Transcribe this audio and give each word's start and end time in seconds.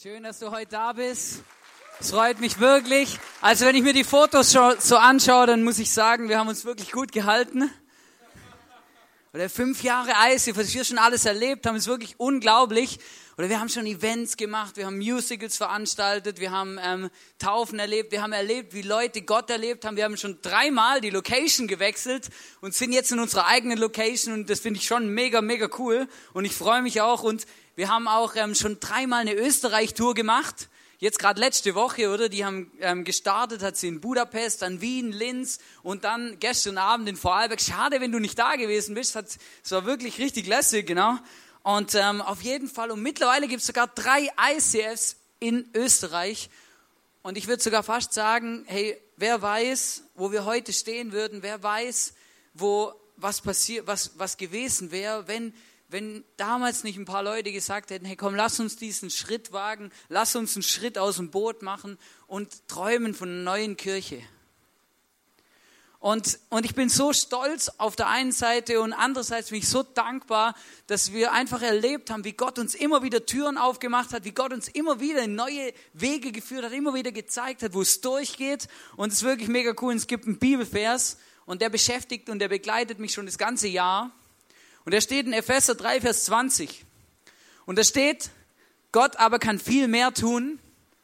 Schön, 0.00 0.22
dass 0.22 0.38
du 0.38 0.50
heute 0.50 0.70
da 0.70 0.94
bist. 0.94 1.42
Es 2.00 2.12
freut 2.12 2.40
mich 2.40 2.58
wirklich. 2.58 3.18
Also 3.42 3.66
wenn 3.66 3.76
ich 3.76 3.82
mir 3.82 3.92
die 3.92 4.04
Fotos 4.04 4.50
so 4.50 4.96
anschaue, 4.96 5.46
dann 5.46 5.62
muss 5.64 5.78
ich 5.78 5.92
sagen, 5.92 6.30
wir 6.30 6.38
haben 6.38 6.48
uns 6.48 6.64
wirklich 6.64 6.92
gut 6.92 7.12
gehalten. 7.12 7.70
Oder 9.34 9.50
fünf 9.50 9.82
Jahre 9.82 10.16
Eis, 10.16 10.46
wir 10.46 10.84
schon 10.84 10.96
alles 10.96 11.26
erlebt 11.26 11.66
haben, 11.66 11.76
ist 11.76 11.88
wirklich 11.88 12.18
unglaublich. 12.18 13.00
Oder 13.36 13.50
wir 13.50 13.60
haben 13.60 13.68
schon 13.68 13.84
Events 13.84 14.38
gemacht, 14.38 14.76
wir 14.78 14.86
haben 14.86 14.96
Musicals 14.96 15.58
veranstaltet, 15.58 16.40
wir 16.40 16.50
haben 16.50 16.78
ähm, 16.82 17.10
Taufen 17.38 17.78
erlebt, 17.78 18.12
wir 18.12 18.22
haben 18.22 18.32
erlebt, 18.32 18.72
wie 18.72 18.82
Leute 18.82 19.20
Gott 19.22 19.50
erlebt 19.50 19.84
haben. 19.84 19.96
Wir 19.96 20.04
haben 20.04 20.16
schon 20.16 20.40
dreimal 20.40 21.02
die 21.02 21.10
Location 21.10 21.66
gewechselt 21.66 22.30
und 22.62 22.74
sind 22.74 22.92
jetzt 22.92 23.12
in 23.12 23.18
unserer 23.18 23.46
eigenen 23.46 23.78
Location 23.78 24.32
und 24.32 24.48
das 24.48 24.60
finde 24.60 24.80
ich 24.80 24.86
schon 24.86 25.08
mega, 25.08 25.42
mega 25.42 25.68
cool. 25.78 26.08
Und 26.32 26.46
ich 26.46 26.54
freue 26.54 26.80
mich 26.80 27.02
auch 27.02 27.22
und 27.22 27.46
wir 27.74 27.88
haben 27.88 28.06
auch 28.06 28.36
ähm, 28.36 28.54
schon 28.54 28.80
dreimal 28.80 29.22
eine 29.22 29.34
Österreich-Tour 29.34 30.14
gemacht. 30.14 30.68
Jetzt 30.98 31.18
gerade 31.18 31.40
letzte 31.40 31.74
Woche, 31.74 32.10
oder? 32.10 32.28
Die 32.28 32.44
haben 32.44 32.70
ähm, 32.80 33.04
gestartet, 33.04 33.62
hat 33.62 33.76
sie 33.76 33.88
in 33.88 34.00
Budapest, 34.00 34.62
dann 34.62 34.80
Wien, 34.80 35.10
Linz 35.10 35.58
und 35.82 36.04
dann 36.04 36.38
gestern 36.38 36.78
Abend 36.78 37.08
in 37.08 37.16
Vorarlberg. 37.16 37.60
Schade, 37.60 38.00
wenn 38.00 38.12
du 38.12 38.18
nicht 38.18 38.38
da 38.38 38.56
gewesen 38.56 38.94
bist. 38.94 39.16
Es 39.16 39.70
war 39.70 39.86
wirklich 39.86 40.18
richtig 40.18 40.46
lässig, 40.46 40.86
genau. 40.86 41.16
Und 41.62 41.94
ähm, 41.94 42.20
auf 42.20 42.42
jeden 42.42 42.68
Fall, 42.68 42.90
und 42.90 43.02
mittlerweile 43.02 43.48
gibt 43.48 43.60
es 43.60 43.66
sogar 43.66 43.88
drei 43.88 44.28
ICFs 44.54 45.16
in 45.40 45.68
Österreich. 45.74 46.50
Und 47.22 47.38
ich 47.38 47.48
würde 47.48 47.62
sogar 47.62 47.82
fast 47.82 48.12
sagen, 48.12 48.64
hey, 48.66 49.00
wer 49.16 49.40
weiß, 49.40 50.04
wo 50.14 50.30
wir 50.30 50.44
heute 50.44 50.72
stehen 50.72 51.12
würden, 51.12 51.42
wer 51.42 51.62
weiß, 51.62 52.14
wo 52.54 52.92
was 53.16 53.40
passiert, 53.40 53.86
was, 53.86 54.12
was 54.18 54.36
gewesen 54.36 54.90
wäre, 54.90 55.26
wenn 55.26 55.54
wenn 55.92 56.24
damals 56.36 56.84
nicht 56.84 56.98
ein 56.98 57.04
paar 57.04 57.22
Leute 57.22 57.52
gesagt 57.52 57.90
hätten, 57.90 58.06
hey 58.06 58.16
komm, 58.16 58.34
lass 58.34 58.58
uns 58.58 58.76
diesen 58.76 59.10
Schritt 59.10 59.52
wagen, 59.52 59.92
lass 60.08 60.34
uns 60.34 60.56
einen 60.56 60.62
Schritt 60.62 60.98
aus 60.98 61.16
dem 61.16 61.30
Boot 61.30 61.62
machen 61.62 61.98
und 62.26 62.66
träumen 62.66 63.14
von 63.14 63.28
einer 63.28 63.42
neuen 63.42 63.76
Kirche. 63.76 64.22
Und, 66.02 66.40
und 66.48 66.64
ich 66.64 66.74
bin 66.74 66.88
so 66.88 67.12
stolz 67.12 67.70
auf 67.78 67.94
der 67.94 68.08
einen 68.08 68.32
Seite 68.32 68.80
und 68.80 68.92
andererseits 68.92 69.50
bin 69.50 69.60
ich 69.60 69.68
so 69.68 69.84
dankbar, 69.84 70.56
dass 70.88 71.12
wir 71.12 71.30
einfach 71.30 71.62
erlebt 71.62 72.10
haben, 72.10 72.24
wie 72.24 72.32
Gott 72.32 72.58
uns 72.58 72.74
immer 72.74 73.04
wieder 73.04 73.24
Türen 73.24 73.56
aufgemacht 73.56 74.12
hat, 74.12 74.24
wie 74.24 74.32
Gott 74.32 74.52
uns 74.52 74.66
immer 74.66 74.98
wieder 74.98 75.22
in 75.22 75.36
neue 75.36 75.72
Wege 75.92 76.32
geführt 76.32 76.64
hat, 76.64 76.72
immer 76.72 76.94
wieder 76.94 77.12
gezeigt 77.12 77.62
hat, 77.62 77.74
wo 77.74 77.82
es 77.82 78.00
durchgeht. 78.00 78.66
Und 78.96 79.10
es 79.12 79.18
ist 79.18 79.22
wirklich 79.22 79.48
mega 79.48 79.74
cool. 79.80 79.92
Und 79.92 79.98
es 79.98 80.08
gibt 80.08 80.26
einen 80.26 80.40
Bibelvers 80.40 81.18
und 81.46 81.62
der 81.62 81.68
beschäftigt 81.70 82.28
und 82.28 82.40
der 82.40 82.48
begleitet 82.48 82.98
mich 82.98 83.12
schon 83.12 83.26
das 83.26 83.38
ganze 83.38 83.68
Jahr. 83.68 84.10
Und 84.84 84.92
er 84.92 85.00
steht 85.00 85.26
in 85.26 85.32
Epheser 85.32 85.74
3, 85.74 86.00
Vers 86.00 86.24
20. 86.24 86.84
Und 87.66 87.78
da 87.78 87.84
steht, 87.84 88.30
Gott 88.90 89.16
aber 89.16 89.38
kann 89.38 89.58
viel 89.58 89.88
mehr 89.88 90.12
tun, 90.12 90.58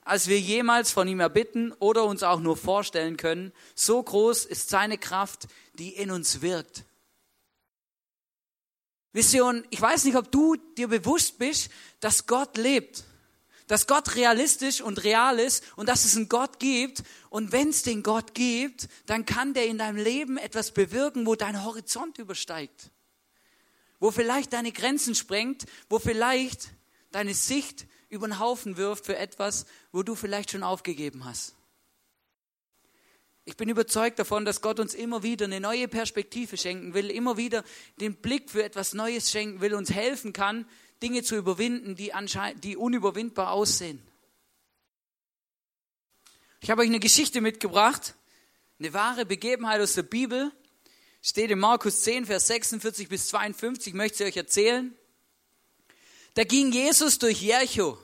als 0.05 0.27
wir 0.27 0.41
jemals 0.41 0.91
von 0.91 1.07
ihm 1.07 1.21
erbitten 1.21 1.73
oder 1.73 2.05
uns 2.05 2.23
auch 2.23 2.41
nur 2.41 2.57
vorstellen 2.57 3.17
können. 3.17 3.53
So 3.75 4.03
groß 4.03 4.47
ist 4.47 4.69
seine 4.69 4.99
Kraft, 4.99 5.49
die 5.75 5.91
in 5.91 6.11
uns 6.11 6.41
wirkt. 6.41 6.85
Wisst 9.13 9.35
ihr, 9.35 9.45
und 9.45 9.67
ich 9.71 9.81
weiß 9.81 10.05
nicht, 10.05 10.17
ob 10.17 10.31
du 10.33 10.57
dir 10.77 10.89
bewusst 10.89 11.39
bist, 11.39 11.71
dass 12.01 12.27
Gott 12.27 12.57
lebt, 12.57 13.05
dass 13.67 13.87
Gott 13.87 14.17
realistisch 14.17 14.81
und 14.81 15.03
real 15.05 15.39
ist 15.39 15.63
und 15.77 15.89
dass 15.89 16.05
es 16.05 16.17
einen 16.17 16.29
Gott 16.29 16.59
gibt. 16.59 17.03
Und 17.29 17.53
wenn 17.53 17.69
es 17.69 17.83
den 17.83 18.03
Gott 18.03 18.35
gibt, 18.35 18.89
dann 19.07 19.27
kann 19.27 19.55
der 19.55 19.67
in 19.67 19.79
deinem 19.79 19.97
Leben 19.97 20.37
etwas 20.37 20.73
bewirken, 20.73 21.27
wo 21.27 21.35
dein 21.35 21.65
Horizont 21.65 22.19
übersteigt 22.19 22.91
wo 24.01 24.11
vielleicht 24.11 24.53
deine 24.53 24.73
Grenzen 24.73 25.15
sprengt, 25.15 25.67
wo 25.89 25.99
vielleicht 25.99 26.71
deine 27.11 27.35
Sicht 27.35 27.87
über 28.09 28.27
den 28.27 28.39
Haufen 28.39 28.77
wirft 28.77 29.07
für 29.07 29.17
etwas, 29.17 29.67
wo 29.93 30.03
du 30.03 30.15
vielleicht 30.15 30.51
schon 30.51 30.63
aufgegeben 30.63 31.25
hast. 31.25 31.55
Ich 33.45 33.57
bin 33.57 33.71
überzeugt 33.71 34.19
davon, 34.19 34.45
dass 34.45 34.61
Gott 34.61 34.79
uns 34.79 34.95
immer 34.95 35.23
wieder 35.23 35.47
eine 35.47 35.61
neue 35.61 35.89
Perspektive 35.89 36.59
schenken 36.59 36.93
will, 36.93 37.11
immer 37.11 37.39
wieder 37.39 37.65
den 37.99 38.17
Blick 38.17 38.51
für 38.51 38.63
etwas 38.63 38.93
Neues 38.93 39.31
schenken 39.31 39.63
will, 39.63 39.75
uns 39.75 39.91
helfen 39.91 40.35
kann, 40.35 40.69
Dinge 41.03 41.23
zu 41.23 41.35
überwinden, 41.37 41.95
die, 41.95 42.13
die 42.63 42.77
unüberwindbar 42.77 43.53
aussehen. 43.53 44.03
Ich 46.61 46.71
habe 46.71 46.83
euch 46.83 46.89
eine 46.89 47.01
Geschichte 47.01 47.41
mitgebracht, 47.41 48.17
eine 48.79 48.93
wahre 48.93 49.25
Begebenheit 49.25 49.81
aus 49.81 49.95
der 49.95 50.03
Bibel, 50.03 50.53
Steht 51.21 51.51
in 51.51 51.59
Markus 51.59 52.03
10, 52.03 52.27
Vers 52.27 52.47
46 52.47 53.09
bis 53.09 53.29
52, 53.29 53.95
möchte 53.95 54.25
ich 54.25 54.31
euch 54.31 54.37
erzählen. 54.37 54.97
Da 56.35 56.45
ging 56.45 56.71
Jesus 56.71 57.19
durch 57.19 57.43
Jericho. 57.43 57.99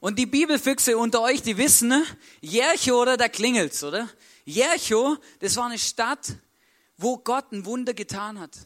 Und 0.00 0.18
die 0.18 0.26
Bibelfüchse 0.26 0.98
unter 0.98 1.22
euch, 1.22 1.42
die 1.42 1.56
wissen, 1.56 1.88
ne? 1.88 2.04
Jericho, 2.40 3.00
oder? 3.00 3.16
Da 3.16 3.28
klingelt's, 3.28 3.82
oder? 3.82 4.08
Jericho, 4.44 5.16
das 5.40 5.56
war 5.56 5.66
eine 5.66 5.78
Stadt, 5.78 6.36
wo 6.96 7.18
Gott 7.18 7.52
ein 7.52 7.64
Wunder 7.64 7.94
getan 7.94 8.38
hat. 8.38 8.56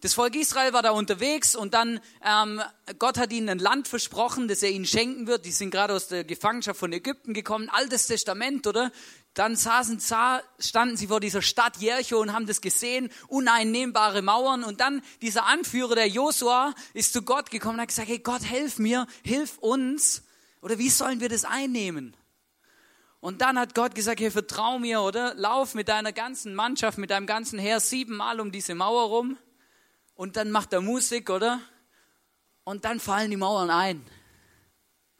Das 0.00 0.14
Volk 0.14 0.36
Israel 0.36 0.72
war 0.72 0.82
da 0.82 0.90
unterwegs 0.90 1.56
und 1.56 1.74
dann 1.74 1.98
ähm, 2.24 2.62
Gott 3.00 3.18
hat 3.18 3.32
ihnen 3.32 3.48
ein 3.48 3.58
Land 3.58 3.88
versprochen, 3.88 4.46
das 4.46 4.62
er 4.62 4.70
ihnen 4.70 4.86
schenken 4.86 5.26
wird. 5.26 5.44
Die 5.44 5.50
sind 5.50 5.72
gerade 5.72 5.92
aus 5.92 6.06
der 6.06 6.22
Gefangenschaft 6.22 6.78
von 6.78 6.92
Ägypten 6.92 7.34
gekommen, 7.34 7.68
Altes 7.68 8.06
Testament, 8.06 8.68
oder? 8.68 8.92
Dann 9.34 9.56
saßen, 9.56 10.00
standen 10.60 10.96
sie 10.96 11.08
vor 11.08 11.18
dieser 11.18 11.42
Stadt 11.42 11.78
Jericho 11.78 12.20
und 12.20 12.32
haben 12.32 12.46
das 12.46 12.60
gesehen, 12.60 13.10
uneinnehmbare 13.26 14.22
Mauern. 14.22 14.62
Und 14.62 14.80
dann 14.80 15.02
dieser 15.20 15.46
Anführer, 15.46 15.96
der 15.96 16.08
Josua, 16.08 16.74
ist 16.94 17.12
zu 17.12 17.22
Gott 17.22 17.50
gekommen 17.50 17.74
und 17.74 17.80
hat 17.80 17.88
gesagt, 17.88 18.08
hey 18.08 18.20
Gott, 18.20 18.44
helf 18.44 18.78
mir, 18.78 19.08
hilf 19.24 19.58
uns. 19.58 20.22
Oder 20.62 20.78
wie 20.78 20.90
sollen 20.90 21.20
wir 21.20 21.28
das 21.28 21.44
einnehmen? 21.44 22.16
Und 23.18 23.40
dann 23.40 23.58
hat 23.58 23.74
Gott 23.74 23.96
gesagt, 23.96 24.20
hey, 24.20 24.30
vertrau 24.30 24.78
mir, 24.78 25.02
oder? 25.02 25.34
Lauf 25.34 25.74
mit 25.74 25.88
deiner 25.88 26.12
ganzen 26.12 26.54
Mannschaft, 26.54 26.98
mit 26.98 27.10
deinem 27.10 27.26
ganzen 27.26 27.58
Heer 27.58 27.80
siebenmal 27.80 28.38
um 28.38 28.52
diese 28.52 28.76
Mauer 28.76 29.08
rum. 29.08 29.36
Und 30.18 30.34
dann 30.34 30.50
macht 30.50 30.72
er 30.72 30.80
Musik, 30.80 31.30
oder? 31.30 31.60
Und 32.64 32.84
dann 32.84 32.98
fallen 32.98 33.30
die 33.30 33.36
Mauern 33.36 33.70
ein. 33.70 34.04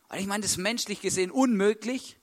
Und 0.09 0.19
ich 0.19 0.27
meine, 0.27 0.43
das 0.43 0.51
ist 0.51 0.57
menschlich 0.57 1.01
gesehen 1.01 1.31
unmöglich. 1.31 2.17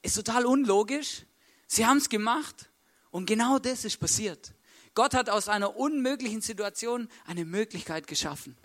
Ist 0.00 0.16
total 0.16 0.46
unlogisch. 0.46 1.26
Sie 1.66 1.84
haben 1.84 1.98
es 1.98 2.08
gemacht 2.08 2.70
und 3.10 3.26
genau 3.26 3.58
das 3.58 3.84
ist 3.84 3.98
passiert. 3.98 4.54
Gott 4.94 5.12
hat 5.12 5.28
aus 5.28 5.50
einer 5.50 5.76
unmöglichen 5.76 6.40
Situation 6.40 7.10
eine 7.26 7.44
Möglichkeit 7.44 8.06
geschaffen. 8.06 8.56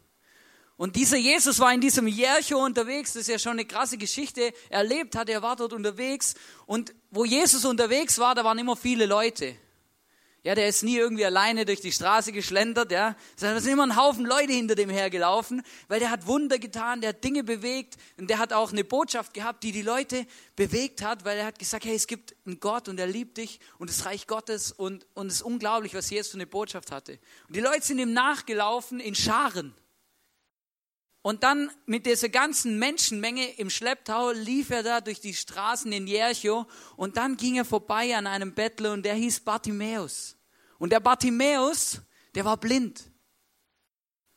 Und 0.78 0.96
dieser 0.96 1.18
Jesus 1.18 1.60
war 1.60 1.74
in 1.74 1.82
diesem 1.82 2.08
Jericho 2.08 2.64
unterwegs, 2.64 3.12
das 3.12 3.24
ist 3.24 3.28
ja 3.28 3.40
schon 3.40 3.54
eine 3.54 3.66
krasse 3.66 3.98
Geschichte, 3.98 4.54
erlebt 4.70 5.18
hat, 5.18 5.28
er 5.28 5.42
war 5.42 5.58
dort 5.58 5.74
unterwegs. 5.74 6.36
Und 6.66 6.96
wo 7.12 7.26
Jesus 7.26 7.66
unterwegs 7.66 8.20
war, 8.20 8.36
da 8.36 8.46
waren 8.46 8.58
immer 8.58 8.78
viele 8.78 9.06
Leute. 9.06 9.58
Ja, 10.44 10.56
der 10.56 10.68
ist 10.68 10.84
nie 10.84 10.98
irgendwie 10.98 11.26
alleine 11.26 11.66
durch 11.66 11.82
die 11.82 11.92
Straße 11.92 12.32
geschlendert, 12.32 12.92
ja, 12.92 13.16
sondern 13.36 13.58
es 13.58 13.64
sind 13.64 13.74
immer 13.74 13.84
ein 13.84 13.98
Haufen 13.98 14.26
Leute 14.26 14.54
hinter 14.54 14.76
dem 14.76 14.90
hergelaufen, 14.90 15.62
weil 15.88 16.00
der 16.00 16.10
hat 16.10 16.26
Wunder 16.26 16.58
getan, 16.58 17.02
der 17.02 17.10
hat 17.10 17.24
Dinge 17.24 17.44
bewegt 17.44 17.98
und 18.18 18.30
der 18.30 18.38
hat 18.38 18.54
auch 18.54 18.72
eine 18.72 18.84
Botschaft 18.84 19.34
gehabt, 19.34 19.64
die 19.64 19.72
die 19.72 19.82
Leute 19.82 20.26
bewegt 20.56 21.02
hat, 21.02 21.26
weil 21.26 21.38
er 21.38 21.46
hat 21.46 21.60
gesagt, 21.60 21.86
hey, 21.86 21.96
es 21.96 22.08
gibt 22.08 22.36
einen 22.46 22.60
Gott 22.60 22.88
und 22.88 23.00
er 23.00 23.08
liebt 23.08 23.38
dich 23.38 23.60
und 23.78 23.90
das 23.90 24.06
Reich 24.06 24.28
Gottes 24.28 24.72
und, 24.72 25.06
und 25.16 25.28
es 25.28 25.36
ist 25.36 25.42
unglaublich, 25.42 25.94
was 25.94 26.10
Jesus 26.10 26.32
für 26.32 26.38
eine 26.38 26.48
Botschaft 26.48 26.92
hatte. 26.92 27.20
Und 27.48 27.56
die 27.56 27.62
Leute 27.62 27.86
sind 27.86 28.00
ihm 28.00 28.14
nachgelaufen 28.14 29.00
in 29.00 29.16
Scharen. 29.16 29.74
Und 31.28 31.44
dann 31.44 31.70
mit 31.86 32.06
dieser 32.06 32.30
ganzen 32.30 32.80
Menschenmenge 32.80 33.56
im 33.56 33.70
Schlepptau 33.70 34.32
lief 34.32 34.70
er 34.70 34.82
da 34.82 35.02
durch 35.02 35.20
die 35.20 35.34
Straßen 35.34 35.92
in 35.92 36.08
Jericho 36.08 36.66
und 36.96 37.18
dann 37.18 37.36
ging 37.36 37.58
er 37.58 37.66
vorbei 37.66 38.16
an 38.16 38.28
einem 38.28 38.54
Bettler 38.54 38.94
und 38.94 39.04
der 39.04 39.16
hieß 39.16 39.42
Bartimäus. 39.42 40.38
Und 40.80 40.94
der 40.94 41.02
Bartimäus, 41.02 42.00
der 42.34 42.46
war 42.46 42.56
blind. 42.56 43.12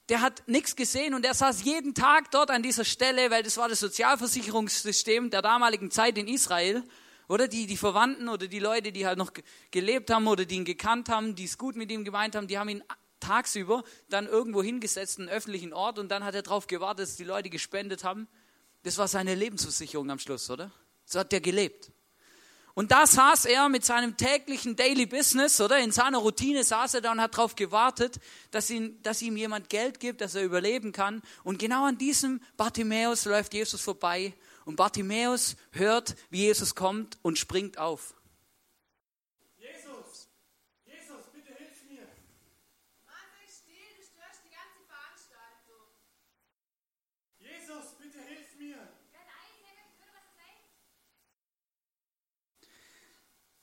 Der 0.08 0.20
hat 0.20 0.42
nichts 0.48 0.74
gesehen 0.74 1.14
und 1.14 1.24
er 1.24 1.34
saß 1.34 1.62
jeden 1.62 1.94
Tag 1.94 2.32
dort 2.32 2.50
an 2.50 2.64
dieser 2.64 2.84
Stelle, 2.84 3.30
weil 3.30 3.44
das 3.44 3.56
war 3.56 3.68
das 3.68 3.78
Sozialversicherungssystem 3.78 5.30
der 5.30 5.42
damaligen 5.42 5.92
Zeit 5.92 6.18
in 6.18 6.26
Israel. 6.26 6.82
Oder 7.28 7.46
die, 7.46 7.68
die 7.68 7.76
Verwandten 7.76 8.28
oder 8.28 8.48
die 8.48 8.58
Leute, 8.58 8.90
die 8.90 9.06
halt 9.06 9.16
noch 9.16 9.30
gelebt 9.70 10.10
haben 10.10 10.26
oder 10.26 10.44
die 10.44 10.56
ihn 10.56 10.64
gekannt 10.64 11.08
haben, 11.08 11.36
die 11.36 11.44
es 11.44 11.56
gut 11.56 11.76
mit 11.76 11.92
ihm 11.92 12.02
gemeint 12.04 12.34
haben, 12.34 12.48
die 12.48 12.58
haben 12.58 12.68
ihn 12.68 12.82
tagsüber 13.20 13.84
dann 14.08 14.26
irgendwo 14.26 14.62
hingesetzt, 14.62 15.18
einen 15.18 15.28
öffentlichen 15.28 15.72
Ort 15.72 15.98
und 15.98 16.08
dann 16.08 16.24
hat 16.24 16.34
er 16.34 16.42
darauf 16.42 16.66
gewartet, 16.66 17.08
dass 17.08 17.16
die 17.16 17.24
Leute 17.24 17.50
gespendet 17.50 18.04
haben. 18.04 18.28
Das 18.82 18.98
war 18.98 19.08
seine 19.08 19.34
Lebensversicherung 19.34 20.10
am 20.10 20.18
Schluss, 20.18 20.50
oder? 20.50 20.72
So 21.04 21.18
hat 21.20 21.32
er 21.32 21.40
gelebt. 21.40 21.92
Und 22.74 22.92
da 22.92 23.06
saß 23.06 23.46
er 23.46 23.68
mit 23.68 23.84
seinem 23.84 24.16
täglichen 24.16 24.76
Daily 24.76 25.06
Business, 25.06 25.60
oder? 25.60 25.78
In 25.80 25.90
seiner 25.90 26.18
Routine 26.18 26.64
saß 26.64 26.94
er 26.94 27.00
da 27.00 27.12
und 27.12 27.20
hat 27.20 27.34
darauf 27.34 27.56
gewartet, 27.56 28.20
dass, 28.52 28.70
ihn, 28.70 29.02
dass 29.02 29.22
ihm 29.22 29.36
jemand 29.36 29.68
Geld 29.68 30.00
gibt, 30.00 30.20
dass 30.20 30.34
er 30.34 30.44
überleben 30.44 30.92
kann. 30.92 31.22
Und 31.42 31.58
genau 31.58 31.84
an 31.84 31.98
diesem 31.98 32.40
Bartimäus 32.56 33.24
läuft 33.24 33.54
Jesus 33.54 33.80
vorbei. 33.80 34.34
Und 34.64 34.76
Bartimäus 34.76 35.56
hört, 35.72 36.14
wie 36.30 36.42
Jesus 36.42 36.74
kommt 36.74 37.18
und 37.22 37.38
springt 37.38 37.76
auf. 37.78 38.14
Jesus, 39.58 40.28
Jesus, 40.86 41.26
bitte 41.32 41.52
hilf 41.58 41.82
mir. 41.90 42.06
Mann, 43.04 43.26
sei 43.34 43.50
still, 43.50 43.92
du 43.98 44.02
störst 44.04 44.40
die 44.44 44.54
ganze 44.54 44.80
Veranstaltung. 44.86 45.84
Jesus, 47.40 47.96
bitte 47.98 48.20
hilf 48.20 48.54
mir. 48.58 48.76
Werd 49.12 49.26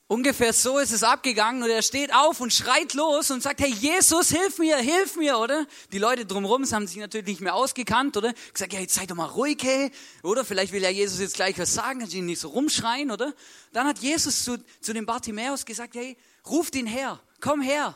Ungefähr 0.09 0.54
so 0.54 0.80
ist 0.80 0.94
es 0.94 1.04
abgegangen 1.04 1.62
und 1.63 1.69
er 1.69 1.81
steht 1.81 2.13
auf 2.13 2.39
und 2.39 2.54
schreit 2.54 2.94
los 2.94 3.30
und 3.30 3.44
sagt, 3.44 3.59
hey 3.59 3.69
Jesus, 3.69 4.30
hilf 4.30 4.57
mir, 4.57 4.77
hilf 4.77 5.18
mir, 5.18 5.38
oder? 5.38 5.68
Die 5.92 5.98
Leute 5.98 6.25
drumherum 6.25 6.63
haben 6.71 6.88
sich 6.88 6.95
natürlich 6.95 7.27
nicht 7.27 7.42
mehr 7.42 7.56
ausgekannt, 7.56 8.15
oder? 8.15 8.33
Gesagt, 8.54 8.71
ja, 8.71 8.80
jetzt 8.80 8.95
sei 8.95 9.06
doch 9.06 9.18
mal 9.18 9.25
ruhig, 9.25 9.57
hey, 9.62 9.92
oder? 10.24 10.45
Vielleicht 10.45 10.71
will 10.71 10.81
ja 10.81 10.89
Jesus 10.89 11.19
jetzt 11.19 11.36
gleich 11.36 11.59
was 11.59 11.74
sagen, 11.74 12.00
kann 12.00 12.09
sie 12.09 12.19
ihn 12.19 12.25
nicht 12.25 12.39
so 12.39 12.48
rumschreien, 12.48 13.12
oder? 13.12 13.33
Dann 13.74 13.86
hat 13.86 14.00
Jesus 14.00 14.45
zu, 14.45 14.57
zu 14.80 14.94
dem 14.94 15.06
Bartimäus 15.06 15.65
gesagt, 15.65 15.95
hey, 15.95 16.15
ruft 16.45 16.75
ihn 16.75 16.88
her, 16.88 17.19
komm 17.42 17.59
her. 17.59 17.94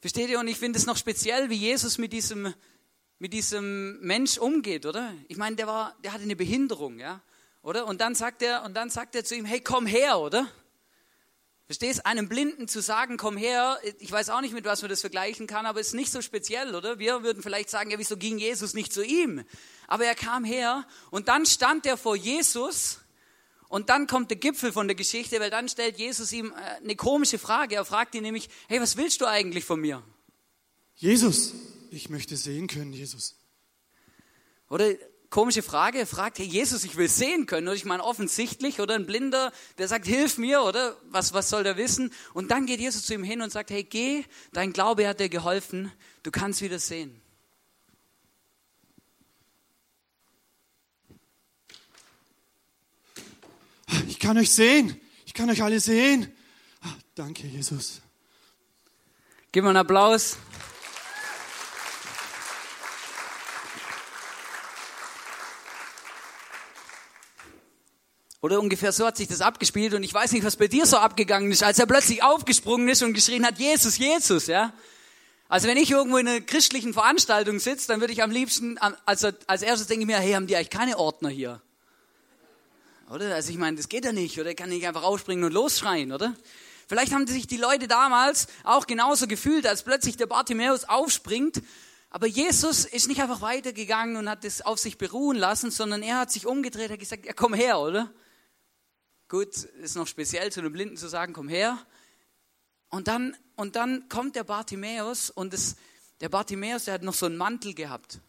Versteht 0.00 0.30
ihr? 0.30 0.38
Und 0.38 0.48
ich 0.48 0.58
finde 0.58 0.78
es 0.78 0.86
noch 0.86 0.96
speziell, 0.96 1.48
wie 1.50 1.56
Jesus 1.56 1.98
mit 1.98 2.12
diesem, 2.12 2.54
mit 3.18 3.32
diesem 3.32 3.98
Mensch 4.00 4.38
umgeht, 4.38 4.86
oder? 4.86 5.12
Ich 5.28 5.36
meine, 5.36 5.56
der 5.56 5.66
war, 5.66 5.96
der 6.04 6.12
hatte 6.12 6.24
eine 6.24 6.36
Behinderung, 6.36 6.98
ja? 6.98 7.22
Oder? 7.62 7.86
Und 7.86 8.00
dann 8.00 8.14
sagt 8.14 8.42
er, 8.42 8.62
und 8.64 8.74
dann 8.74 8.90
sagt 8.90 9.14
er 9.14 9.24
zu 9.24 9.34
ihm, 9.34 9.44
hey, 9.44 9.60
komm 9.60 9.86
her, 9.86 10.18
oder? 10.18 10.46
Verstehst? 11.66 12.06
Einem 12.06 12.28
Blinden 12.28 12.68
zu 12.68 12.80
sagen, 12.80 13.16
komm 13.16 13.36
her, 13.36 13.80
ich 13.98 14.12
weiß 14.12 14.30
auch 14.30 14.40
nicht, 14.40 14.54
mit 14.54 14.64
was 14.64 14.82
man 14.82 14.88
das 14.88 15.00
vergleichen 15.00 15.48
kann, 15.48 15.66
aber 15.66 15.80
es 15.80 15.88
ist 15.88 15.94
nicht 15.94 16.12
so 16.12 16.22
speziell, 16.22 16.76
oder? 16.76 17.00
Wir 17.00 17.24
würden 17.24 17.42
vielleicht 17.42 17.70
sagen, 17.70 17.90
ja, 17.90 17.98
wieso 17.98 18.16
ging 18.16 18.38
Jesus 18.38 18.74
nicht 18.74 18.92
zu 18.92 19.04
ihm? 19.04 19.44
Aber 19.88 20.04
er 20.04 20.14
kam 20.14 20.44
her 20.44 20.86
und 21.10 21.26
dann 21.26 21.44
stand 21.44 21.84
er 21.86 21.96
vor 21.96 22.14
Jesus 22.14 23.00
und 23.68 23.90
dann 23.90 24.06
kommt 24.06 24.30
der 24.30 24.38
Gipfel 24.38 24.70
von 24.72 24.86
der 24.86 24.94
Geschichte, 24.94 25.40
weil 25.40 25.50
dann 25.50 25.68
stellt 25.68 25.98
Jesus 25.98 26.30
ihm 26.32 26.52
äh, 26.52 26.84
eine 26.84 26.94
komische 26.94 27.38
Frage. 27.38 27.74
Er 27.74 27.84
fragt 27.84 28.14
ihn 28.14 28.22
nämlich, 28.22 28.48
hey, 28.68 28.80
was 28.80 28.96
willst 28.96 29.20
du 29.20 29.26
eigentlich 29.26 29.64
von 29.64 29.80
mir? 29.80 30.04
Jesus, 30.94 31.52
ich 31.90 32.10
möchte 32.10 32.36
sehen 32.36 32.66
können, 32.66 32.92
Jesus. 32.92 33.36
Oder 34.68 34.94
komische 35.30 35.62
Frage, 35.62 35.98
er 35.98 36.06
fragt, 36.06 36.38
hey 36.38 36.46
Jesus, 36.46 36.84
ich 36.84 36.96
will 36.96 37.08
sehen 37.08 37.46
können. 37.46 37.68
Und 37.68 37.76
ich 37.76 37.84
meine, 37.84 38.02
offensichtlich, 38.02 38.80
oder 38.80 38.94
ein 38.94 39.06
Blinder, 39.06 39.52
der 39.78 39.88
sagt, 39.88 40.06
hilf 40.06 40.38
mir, 40.38 40.62
oder 40.62 40.96
was, 41.10 41.34
was 41.34 41.48
soll 41.48 41.64
der 41.64 41.76
wissen? 41.76 42.12
Und 42.34 42.50
dann 42.50 42.66
geht 42.66 42.80
Jesus 42.80 43.06
zu 43.06 43.14
ihm 43.14 43.24
hin 43.24 43.42
und 43.42 43.50
sagt, 43.50 43.70
hey, 43.70 43.84
geh, 43.84 44.24
dein 44.52 44.72
Glaube 44.72 45.06
hat 45.08 45.20
dir 45.20 45.28
geholfen, 45.28 45.92
du 46.22 46.30
kannst 46.30 46.62
wieder 46.62 46.78
sehen. 46.78 47.20
Ich 54.08 54.18
kann 54.18 54.38
euch 54.38 54.50
sehen. 54.50 55.00
Ich 55.26 55.34
kann 55.34 55.50
euch 55.50 55.62
alle 55.62 55.78
sehen. 55.78 56.32
Ah, 56.80 56.94
Danke, 57.14 57.46
Jesus. 57.46 58.00
Gib 59.52 59.62
mal 59.62 59.70
einen 59.70 59.78
Applaus. 59.78 60.38
Oder 68.46 68.60
ungefähr 68.60 68.92
so 68.92 69.04
hat 69.04 69.16
sich 69.16 69.26
das 69.26 69.40
abgespielt 69.40 69.92
und 69.92 70.04
ich 70.04 70.14
weiß 70.14 70.30
nicht, 70.30 70.44
was 70.44 70.54
bei 70.54 70.68
dir 70.68 70.86
so 70.86 70.98
abgegangen 70.98 71.50
ist, 71.50 71.64
als 71.64 71.80
er 71.80 71.86
plötzlich 71.86 72.22
aufgesprungen 72.22 72.88
ist 72.88 73.02
und 73.02 73.12
geschrien 73.12 73.44
hat, 73.44 73.58
Jesus, 73.58 73.98
Jesus, 73.98 74.46
ja. 74.46 74.72
Also 75.48 75.66
wenn 75.66 75.76
ich 75.76 75.90
irgendwo 75.90 76.16
in 76.16 76.28
einer 76.28 76.40
christlichen 76.40 76.92
Veranstaltung 76.92 77.58
sitze, 77.58 77.88
dann 77.88 77.98
würde 77.98 78.12
ich 78.12 78.22
am 78.22 78.30
liebsten, 78.30 78.78
also 79.04 79.30
als 79.48 79.62
erstes 79.62 79.88
denke 79.88 80.02
ich 80.02 80.06
mir, 80.06 80.18
hey, 80.18 80.34
haben 80.34 80.46
die 80.46 80.54
eigentlich 80.54 80.70
keine 80.70 80.96
Ordner 80.96 81.28
hier? 81.28 81.60
Oder? 83.10 83.34
Also 83.34 83.50
ich 83.50 83.58
meine, 83.58 83.78
das 83.78 83.88
geht 83.88 84.04
ja 84.04 84.12
nicht, 84.12 84.38
oder? 84.38 84.50
Ich 84.50 84.56
kann 84.56 84.68
nicht 84.68 84.86
einfach 84.86 85.02
aufspringen 85.02 85.44
und 85.44 85.52
losschreien, 85.52 86.12
oder? 86.12 86.32
Vielleicht 86.86 87.12
haben 87.12 87.26
sich 87.26 87.48
die 87.48 87.56
Leute 87.56 87.88
damals 87.88 88.46
auch 88.62 88.86
genauso 88.86 89.26
gefühlt, 89.26 89.66
als 89.66 89.82
plötzlich 89.82 90.16
der 90.16 90.26
Bartimäus 90.26 90.84
aufspringt. 90.84 91.62
Aber 92.10 92.28
Jesus 92.28 92.84
ist 92.84 93.08
nicht 93.08 93.20
einfach 93.20 93.40
weitergegangen 93.40 94.14
und 94.14 94.30
hat 94.30 94.44
es 94.44 94.62
auf 94.62 94.78
sich 94.78 94.98
beruhen 94.98 95.36
lassen, 95.36 95.72
sondern 95.72 96.04
er 96.04 96.20
hat 96.20 96.30
sich 96.30 96.46
umgedreht, 96.46 96.92
hat 96.92 97.00
gesagt, 97.00 97.26
ja, 97.26 97.32
komm 97.32 97.52
her, 97.52 97.80
oder? 97.80 98.08
Gut, 99.28 99.56
ist 99.56 99.96
noch 99.96 100.06
speziell 100.06 100.52
zu 100.52 100.60
einem 100.60 100.72
Blinden 100.72 100.96
zu 100.96 101.08
sagen, 101.08 101.32
komm 101.32 101.48
her. 101.48 101.78
Und 102.90 103.08
dann, 103.08 103.36
und 103.56 103.74
dann 103.74 104.08
kommt 104.08 104.36
der 104.36 104.44
Bartimäus 104.44 105.30
und 105.30 105.52
das, 105.52 105.76
der 106.20 106.28
Bartimäus, 106.28 106.84
der 106.84 106.94
hat 106.94 107.02
noch 107.02 107.14
so 107.14 107.26
einen 107.26 107.36
Mantel 107.36 107.74
gehabt. 107.74 108.20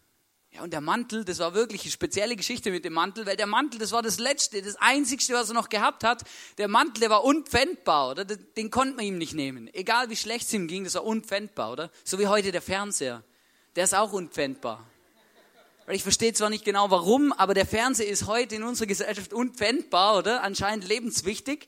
Ja, 0.51 0.63
und 0.63 0.73
der 0.73 0.81
Mantel, 0.81 1.23
das 1.23 1.37
war 1.37 1.53
wirklich 1.53 1.83
eine 1.83 1.91
spezielle 1.91 2.35
Geschichte 2.35 2.71
mit 2.71 2.83
dem 2.83 2.93
Mantel, 2.93 3.27
weil 3.27 3.37
der 3.37 3.45
Mantel, 3.45 3.79
das 3.79 3.91
war 3.91 4.01
das 4.01 4.17
Letzte, 4.17 4.61
das 4.61 4.75
Einzigste, 4.77 5.33
was 5.33 5.49
er 5.49 5.53
noch 5.53 5.69
gehabt 5.69 6.03
hat. 6.03 6.23
Der 6.57 6.67
Mantel, 6.67 7.01
der 7.01 7.09
war 7.11 7.23
unpfändbar, 7.23 8.11
oder? 8.11 8.25
Den 8.25 8.71
konnte 8.71 8.95
man 8.95 9.05
ihm 9.05 9.19
nicht 9.19 9.33
nehmen. 9.33 9.71
Egal 9.73 10.09
wie 10.09 10.15
schlecht 10.15 10.47
es 10.47 10.53
ihm 10.53 10.67
ging, 10.67 10.83
das 10.83 10.95
war 10.95 11.03
unpfändbar, 11.03 11.73
oder? 11.73 11.91
So 12.03 12.17
wie 12.17 12.27
heute 12.27 12.51
der 12.51 12.63
Fernseher. 12.63 13.23
Der 13.75 13.83
ist 13.83 13.93
auch 13.93 14.13
unpfändbar. 14.13 14.83
Weil 15.87 15.95
ich 15.95 16.03
verstehe 16.03 16.33
zwar 16.33 16.49
nicht 16.49 16.65
genau 16.65 16.91
warum, 16.91 17.31
aber 17.31 17.53
der 17.53 17.65
Fernseher 17.65 18.09
ist 18.09 18.27
heute 18.27 18.55
in 18.55 18.63
unserer 18.63 18.87
Gesellschaft 18.87 19.31
unpfändbar, 19.31 20.17
oder? 20.17 20.43
Anscheinend 20.43 20.85
lebenswichtig. 20.85 21.65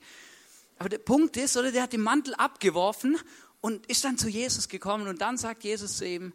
Aber 0.78 0.90
der 0.90 0.98
Punkt 0.98 1.38
ist, 1.38 1.56
oder? 1.56 1.72
Der 1.72 1.82
hat 1.82 1.94
den 1.94 2.02
Mantel 2.02 2.34
abgeworfen 2.34 3.18
und 3.62 3.86
ist 3.86 4.04
dann 4.04 4.18
zu 4.18 4.28
Jesus 4.28 4.68
gekommen 4.68 5.08
und 5.08 5.22
dann 5.22 5.38
sagt 5.38 5.64
Jesus 5.64 5.96
zu 5.96 6.06
ihm, 6.06 6.34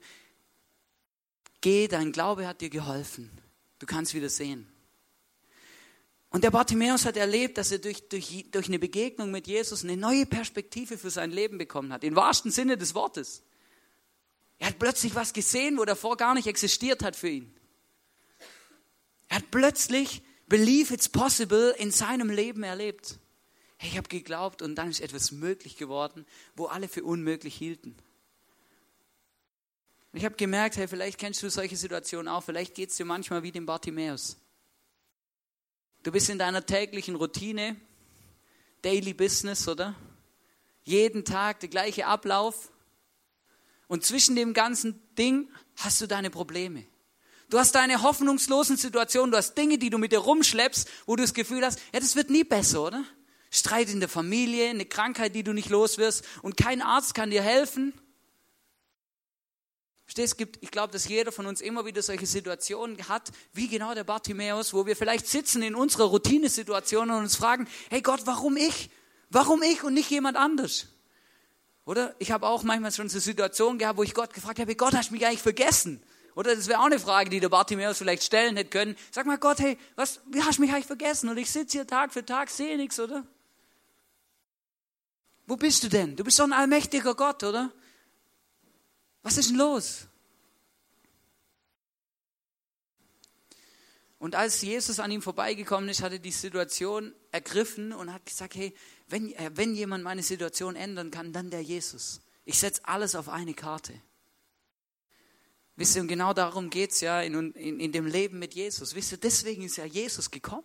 geh, 1.61 1.87
dein 1.87 2.11
Glaube 2.11 2.47
hat 2.47 2.61
dir 2.61 2.71
geholfen. 2.71 3.29
Du 3.77 3.85
kannst 3.85 4.15
wieder 4.15 4.29
sehen. 4.29 4.67
Und 6.31 6.43
der 6.43 6.49
Bartimäus 6.49 7.05
hat 7.05 7.17
erlebt, 7.17 7.59
dass 7.59 7.71
er 7.71 7.77
durch, 7.77 8.09
durch, 8.09 8.47
durch 8.49 8.67
eine 8.67 8.79
Begegnung 8.79 9.29
mit 9.29 9.45
Jesus 9.45 9.83
eine 9.83 9.95
neue 9.95 10.25
Perspektive 10.25 10.97
für 10.97 11.11
sein 11.11 11.29
Leben 11.29 11.59
bekommen 11.59 11.93
hat. 11.93 12.03
Im 12.03 12.15
wahrsten 12.15 12.49
Sinne 12.49 12.77
des 12.77 12.95
Wortes. 12.95 13.43
Er 14.57 14.69
hat 14.69 14.79
plötzlich 14.79 15.13
was 15.13 15.33
gesehen, 15.33 15.77
wo 15.77 15.85
davor 15.85 16.17
gar 16.17 16.33
nicht 16.33 16.47
existiert 16.47 17.03
hat 17.03 17.15
für 17.15 17.29
ihn. 17.29 17.55
Er 19.27 19.37
hat 19.37 19.51
plötzlich 19.51 20.21
Believe 20.47 20.93
it's 20.93 21.09
possible 21.09 21.71
in 21.77 21.91
seinem 21.91 22.29
Leben 22.29 22.63
erlebt. 22.63 23.19
Hey, 23.77 23.89
ich 23.89 23.97
habe 23.97 24.07
geglaubt 24.07 24.61
und 24.61 24.75
dann 24.75 24.89
ist 24.89 25.01
etwas 25.01 25.31
möglich 25.31 25.75
geworden, 25.75 26.25
wo 26.55 26.65
alle 26.67 26.87
für 26.87 27.03
unmöglich 27.03 27.55
hielten. 27.55 27.95
Und 30.11 30.19
ich 30.19 30.25
habe 30.25 30.35
gemerkt, 30.35 30.77
hey, 30.77 30.87
vielleicht 30.87 31.17
kennst 31.17 31.41
du 31.43 31.49
solche 31.49 31.75
Situationen 31.75 32.27
auch, 32.27 32.43
vielleicht 32.43 32.75
geht 32.75 32.89
es 32.91 32.95
dir 32.95 33.05
manchmal 33.05 33.43
wie 33.43 33.51
dem 33.51 33.65
Bartimäus. 33.65 34.37
Du 36.03 36.11
bist 36.11 36.29
in 36.29 36.37
deiner 36.37 36.65
täglichen 36.65 37.15
Routine, 37.15 37.75
Daily 38.83 39.13
Business, 39.15 39.67
oder? 39.67 39.95
Jeden 40.83 41.25
Tag 41.25 41.59
der 41.61 41.69
gleiche 41.69 42.05
Ablauf. 42.05 42.71
Und 43.87 44.05
zwischen 44.05 44.35
dem 44.35 44.53
ganzen 44.53 45.01
Ding 45.15 45.49
hast 45.75 45.99
du 45.99 46.07
deine 46.07 46.29
Probleme. 46.29 46.85
Du 47.49 47.59
hast 47.59 47.75
deine 47.75 48.01
hoffnungslosen 48.01 48.77
Situationen, 48.77 49.31
du 49.31 49.37
hast 49.37 49.55
Dinge, 49.55 49.77
die 49.77 49.89
du 49.89 49.97
mit 49.97 50.11
dir 50.11 50.19
rumschleppst, 50.19 50.89
wo 51.05 51.15
du 51.15 51.23
das 51.23 51.33
Gefühl 51.33 51.63
hast, 51.63 51.79
ja, 51.93 51.99
das 51.99 52.15
wird 52.15 52.29
nie 52.29 52.43
besser, 52.43 52.81
oder? 52.81 53.03
Streit 53.51 53.89
in 53.89 53.99
der 53.99 54.09
Familie, 54.09 54.69
eine 54.69 54.85
Krankheit, 54.85 55.35
die 55.35 55.43
du 55.43 55.53
nicht 55.53 55.69
los 55.69 55.97
wirst 55.97 56.25
und 56.41 56.57
kein 56.57 56.81
Arzt 56.81 57.13
kann 57.13 57.29
dir 57.29 57.41
helfen. 57.41 57.93
Verstehst, 60.05 60.35
ich 60.61 60.71
glaube, 60.71 60.93
dass 60.93 61.07
jeder 61.07 61.31
von 61.31 61.45
uns 61.45 61.61
immer 61.61 61.85
wieder 61.85 62.01
solche 62.01 62.25
Situationen 62.25 63.07
hat, 63.07 63.31
wie 63.53 63.67
genau 63.67 63.93
der 63.93 64.03
Bartimäus, 64.03 64.73
wo 64.73 64.85
wir 64.85 64.95
vielleicht 64.95 65.27
sitzen 65.27 65.63
in 65.63 65.73
unserer 65.73 66.05
Routinesituation 66.05 67.09
und 67.09 67.17
uns 67.17 67.35
fragen, 67.35 67.67
hey 67.89 68.01
Gott, 68.01 68.21
warum 68.25 68.57
ich? 68.57 68.89
Warum 69.29 69.63
ich 69.63 69.83
und 69.83 69.93
nicht 69.93 70.09
jemand 70.09 70.37
anders? 70.37 70.87
Oder? 71.85 72.15
Ich 72.19 72.31
habe 72.31 72.47
auch 72.47 72.63
manchmal 72.63 72.91
schon 72.91 73.09
so 73.09 73.19
Situationen 73.19 73.79
gehabt, 73.79 73.97
wo 73.97 74.03
ich 74.03 74.13
Gott 74.13 74.33
gefragt 74.33 74.59
habe, 74.59 74.75
Gott, 74.75 74.93
hast 74.93 75.09
du 75.09 75.13
mich 75.13 75.25
eigentlich 75.25 75.41
vergessen? 75.41 76.03
Oder 76.35 76.53
das 76.53 76.67
wäre 76.67 76.79
auch 76.79 76.85
eine 76.85 76.99
Frage, 76.99 77.29
die 77.29 77.39
der 77.39 77.49
Bartimäus 77.49 77.97
vielleicht 77.97 78.23
stellen 78.23 78.57
hätte 78.57 78.69
können. 78.69 78.95
Sag 79.11 79.25
mal, 79.25 79.37
Gott, 79.37 79.59
hey, 79.59 79.77
was, 79.95 80.19
wie 80.29 80.43
hast 80.43 80.57
du 80.57 80.61
mich 80.61 80.71
eigentlich 80.71 80.85
vergessen? 80.85 81.29
Und 81.29 81.37
ich 81.37 81.49
sitze 81.49 81.77
hier 81.77 81.87
Tag 81.87 82.11
für 82.11 82.25
Tag, 82.25 82.49
sehe 82.49 82.77
nichts, 82.77 82.99
oder? 82.99 83.25
Wo 85.47 85.55
bist 85.55 85.83
du 85.83 85.87
denn? 85.87 86.15
Du 86.15 86.23
bist 86.23 86.37
doch 86.37 86.43
ein 86.43 86.53
allmächtiger 86.53 87.15
Gott, 87.15 87.43
oder? 87.43 87.71
Was 89.23 89.37
ist 89.37 89.49
denn 89.49 89.57
los? 89.57 90.07
Und 94.19 94.35
als 94.35 94.61
Jesus 94.61 94.99
an 94.99 95.11
ihm 95.11 95.21
vorbeigekommen 95.21 95.87
ist, 95.87 96.01
hat 96.01 96.11
er 96.11 96.19
die 96.19 96.31
Situation 96.31 97.13
ergriffen 97.31 97.93
und 97.93 98.11
hat 98.11 98.25
gesagt, 98.25 98.55
hey, 98.55 98.73
wenn, 99.07 99.31
äh, 99.33 99.51
wenn 99.53 99.75
jemand 99.75 100.03
meine 100.03 100.23
Situation 100.23 100.75
ändern 100.75 101.11
kann, 101.11 101.31
dann 101.31 101.49
der 101.49 101.61
Jesus. 101.61 102.21
Ich 102.43 102.59
setze 102.59 102.81
alles 102.85 103.15
auf 103.15 103.29
eine 103.29 103.53
Karte. 103.53 103.93
Wisst 105.77 105.95
ihr, 105.95 106.01
und 106.01 106.07
genau 106.07 106.33
darum 106.33 106.69
geht 106.69 106.91
es 106.91 107.01
ja 107.01 107.21
in, 107.21 107.51
in, 107.53 107.79
in 107.79 107.91
dem 107.91 108.05
Leben 108.05 108.39
mit 108.39 108.53
Jesus. 108.53 108.95
Wisst 108.95 109.11
ihr, 109.11 109.17
deswegen 109.17 109.63
ist 109.63 109.75
ja 109.75 109.85
Jesus 109.85 110.31
gekommen. 110.31 110.63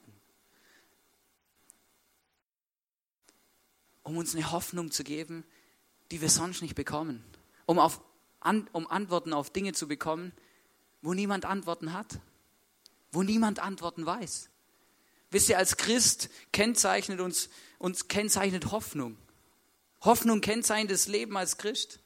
Um 4.02 4.17
uns 4.17 4.35
eine 4.35 4.52
Hoffnung 4.52 4.90
zu 4.90 5.02
geben, 5.02 5.45
die 6.11 6.21
wir 6.21 6.31
sonst 6.31 6.62
nicht 6.62 6.75
bekommen. 6.75 7.25
Um, 7.67 7.79
auf, 7.79 8.00
an, 8.38 8.69
um 8.73 8.87
Antworten 8.87 9.33
auf 9.33 9.50
Dinge 9.50 9.73
zu 9.73 9.88
bekommen, 9.88 10.33
wo 11.02 11.12
niemand 11.12 11.45
Antworten 11.45 11.93
hat. 11.93 12.21
Wo 13.11 13.25
niemand 13.25 13.59
Antworten 13.59 14.07
weiß. 14.07 14.49
Wisst 15.33 15.49
ihr, 15.49 15.59
als 15.59 15.76
Christ 15.76 16.29
kennzeichnet 16.52 17.21
uns, 17.21 17.50
uns 17.79 18.07
kennzeichnet 18.07 18.71
Hoffnung. 18.71 19.17
Hoffnung 20.02 20.40
kennzeichnet 20.40 20.93
das 20.93 21.09
Leben 21.09 21.37
als 21.37 21.59
Christ. 21.59 22.00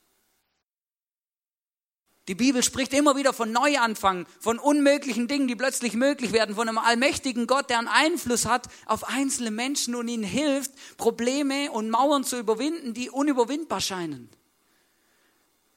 Die 2.26 2.34
Bibel 2.34 2.62
spricht 2.62 2.94
immer 2.94 3.16
wieder 3.16 3.34
von 3.34 3.52
Neuanfang, 3.52 4.26
von 4.40 4.58
unmöglichen 4.58 5.28
Dingen, 5.28 5.46
die 5.46 5.56
plötzlich 5.56 5.92
möglich 5.92 6.32
werden, 6.32 6.54
von 6.54 6.68
einem 6.68 6.78
allmächtigen 6.78 7.46
Gott, 7.46 7.68
der 7.68 7.78
einen 7.78 7.88
Einfluss 7.88 8.46
hat 8.46 8.68
auf 8.86 9.06
einzelne 9.06 9.50
Menschen 9.50 9.94
und 9.94 10.08
ihnen 10.08 10.22
hilft, 10.22 10.72
Probleme 10.96 11.70
und 11.70 11.90
Mauern 11.90 12.24
zu 12.24 12.38
überwinden, 12.38 12.94
die 12.94 13.10
unüberwindbar 13.10 13.82
scheinen. 13.82 14.30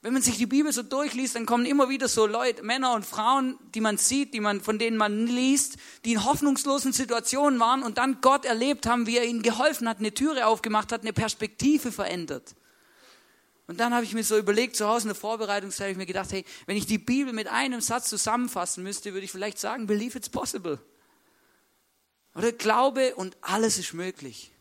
Wenn 0.00 0.14
man 0.14 0.22
sich 0.22 0.38
die 0.38 0.46
Bibel 0.46 0.72
so 0.72 0.82
durchliest, 0.82 1.34
dann 1.34 1.44
kommen 1.44 1.66
immer 1.66 1.90
wieder 1.90 2.08
so 2.08 2.24
Leute, 2.26 2.62
Männer 2.62 2.94
und 2.94 3.04
Frauen, 3.04 3.58
die 3.74 3.80
man 3.82 3.98
sieht, 3.98 4.32
die 4.32 4.40
man, 4.40 4.62
von 4.62 4.78
denen 4.78 4.96
man 4.96 5.26
liest, 5.26 5.76
die 6.06 6.12
in 6.12 6.24
hoffnungslosen 6.24 6.94
Situationen 6.94 7.60
waren 7.60 7.82
und 7.82 7.98
dann 7.98 8.22
Gott 8.22 8.46
erlebt 8.46 8.86
haben, 8.86 9.06
wie 9.06 9.18
er 9.18 9.24
ihnen 9.24 9.42
geholfen 9.42 9.86
hat, 9.86 9.98
eine 9.98 10.14
Türe 10.14 10.46
aufgemacht 10.46 10.92
hat, 10.92 11.02
eine 11.02 11.12
Perspektive 11.12 11.92
verändert. 11.92 12.54
Und 13.68 13.78
dann 13.78 13.92
habe 13.92 14.02
ich 14.04 14.14
mir 14.14 14.24
so 14.24 14.38
überlegt, 14.38 14.76
zu 14.76 14.88
Hause 14.88 15.04
in 15.04 15.08
der 15.08 15.14
Vorbereitungszeit, 15.14 15.84
habe 15.84 15.92
ich 15.92 15.98
mir 15.98 16.06
gedacht, 16.06 16.32
hey, 16.32 16.44
wenn 16.64 16.78
ich 16.78 16.86
die 16.86 16.96
Bibel 16.96 17.34
mit 17.34 17.48
einem 17.48 17.82
Satz 17.82 18.08
zusammenfassen 18.08 18.82
müsste, 18.82 19.12
würde 19.12 19.26
ich 19.26 19.30
vielleicht 19.30 19.58
sagen, 19.58 19.86
believe 19.86 20.16
it's 20.16 20.30
possible. 20.30 20.80
Oder 22.34 22.50
Glaube 22.52 23.14
und 23.14 23.36
alles 23.42 23.78
ist 23.78 23.92
möglich. 23.92 24.52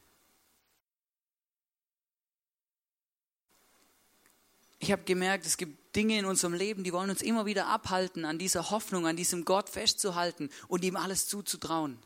Ich 4.80 4.92
habe 4.92 5.04
gemerkt, 5.04 5.46
es 5.46 5.56
gibt 5.56 5.96
Dinge 5.96 6.20
in 6.20 6.26
unserem 6.26 6.54
Leben, 6.54 6.84
die 6.84 6.92
wollen 6.92 7.10
uns 7.10 7.22
immer 7.22 7.46
wieder 7.46 7.68
abhalten, 7.68 8.26
an 8.26 8.38
dieser 8.38 8.72
Hoffnung, 8.72 9.08
an 9.08 9.16
diesem 9.16 9.46
Gott 9.46 9.70
festzuhalten 9.70 10.50
und 10.68 10.84
ihm 10.84 10.98
alles 10.98 11.28
zuzutrauen. 11.28 11.98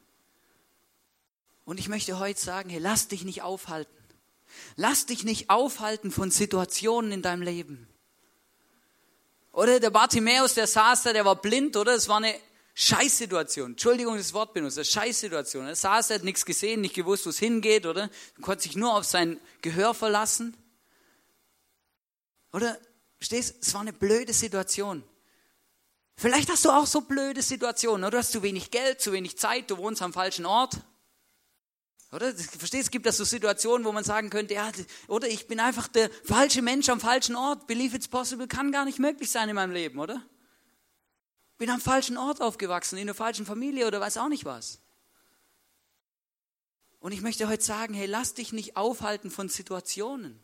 Und 1.66 1.80
ich 1.80 1.90
möchte 1.90 2.20
heute 2.20 2.40
sagen, 2.40 2.70
hey, 2.70 2.80
lass 2.80 3.08
dich 3.08 3.24
nicht 3.24 3.42
aufhalten. 3.42 4.01
Lass 4.76 5.06
dich 5.06 5.24
nicht 5.24 5.50
aufhalten 5.50 6.12
von 6.12 6.32
Situationen 6.32 7.12
in 7.12 7.22
deinem 7.22 7.42
Leben. 7.42 7.88
Oder 9.52 9.80
der 9.80 9.90
Bartimäus, 9.90 10.54
der 10.54 10.68
saß 10.68 11.04
da, 11.04 11.14
der 11.14 11.26
war 11.26 11.36
blind, 11.36 11.76
oder? 11.76 11.94
Es 11.94 12.08
war 12.08 12.18
eine 12.18 12.34
Scheißsituation. 12.74 13.72
Entschuldigung, 13.72 14.16
das 14.16 14.34
Wort 14.34 14.54
benutzt. 14.54 14.78
Eine 14.78 14.86
Scheißsituation. 14.86 15.68
Er 15.68 15.76
saß, 15.76 16.10
er 16.10 16.16
hat 16.18 16.24
nichts 16.24 16.46
gesehen, 16.46 16.82
nicht 16.82 16.96
gewusst, 16.96 17.26
wo 17.26 17.30
es 17.30 17.40
hingeht, 17.40 17.86
oder? 17.86 18.04
Er 18.04 18.42
konnte 18.42 18.64
sich 18.64 18.76
nur 18.76 18.96
auf 18.96 19.04
sein 19.04 19.40
Gehör 19.62 19.94
verlassen. 19.94 20.56
Oder? 22.54 22.78
Stehst, 23.20 23.58
es 23.62 23.74
war 23.74 23.82
eine 23.82 23.94
blöde 23.94 24.34
Situation. 24.34 25.04
Vielleicht 26.16 26.50
hast 26.50 26.66
du 26.66 26.70
auch 26.70 26.86
so 26.86 27.02
blöde 27.02 27.42
Situationen, 27.42 28.04
oder? 28.04 28.12
Du 28.12 28.18
hast 28.20 28.32
zu 28.32 28.42
wenig 28.42 28.72
Geld, 28.72 29.02
zu 29.02 29.12
wenig 29.12 29.38
Zeit, 29.38 29.70
du 29.70 29.78
wohnst 29.78 30.02
am 30.02 30.14
falschen 30.14 30.46
Ort. 30.46 30.78
Oder? 32.12 32.34
Verstehst, 32.34 32.84
es 32.84 32.92
gibt 32.92 33.06
da 33.06 33.12
so 33.12 33.24
Situationen, 33.24 33.86
wo 33.86 33.92
man 33.92 34.04
sagen 34.04 34.30
könnte, 34.30 34.54
ja, 34.54 34.70
oder 35.08 35.30
ich 35.30 35.48
bin 35.48 35.60
einfach 35.60 35.88
der 35.88 36.10
falsche 36.24 36.62
Mensch 36.62 36.90
am 36.90 37.00
falschen 37.00 37.36
Ort. 37.36 37.68
Believe 37.68 37.96
it's 37.96 38.08
possible 38.08 38.48
kann 38.48 38.72
gar 38.72 38.84
nicht 38.84 39.00
möglich 39.00 39.32
sein 39.32 39.48
in 39.48 39.56
meinem 39.56 39.72
Leben, 39.72 39.98
oder? 39.98 40.22
Bin 41.58 41.70
am 41.70 41.80
falschen 41.80 42.18
Ort 42.18 42.42
aufgewachsen, 42.42 42.98
in 42.98 43.06
der 43.06 43.16
falschen 43.16 43.46
Familie 43.46 43.88
oder 43.88 44.02
weiß 44.02 44.18
auch 44.18 44.28
nicht 44.28 44.46
was. 44.46 44.80
Und 47.00 47.14
ich 47.14 47.22
möchte 47.22 47.48
heute 47.48 47.64
sagen, 47.64 47.94
hey, 47.94 48.08
lass 48.08 48.34
dich 48.34 48.52
nicht 48.52 48.76
aufhalten 48.76 49.32
von 49.32 49.48
Situationen. 49.48 50.40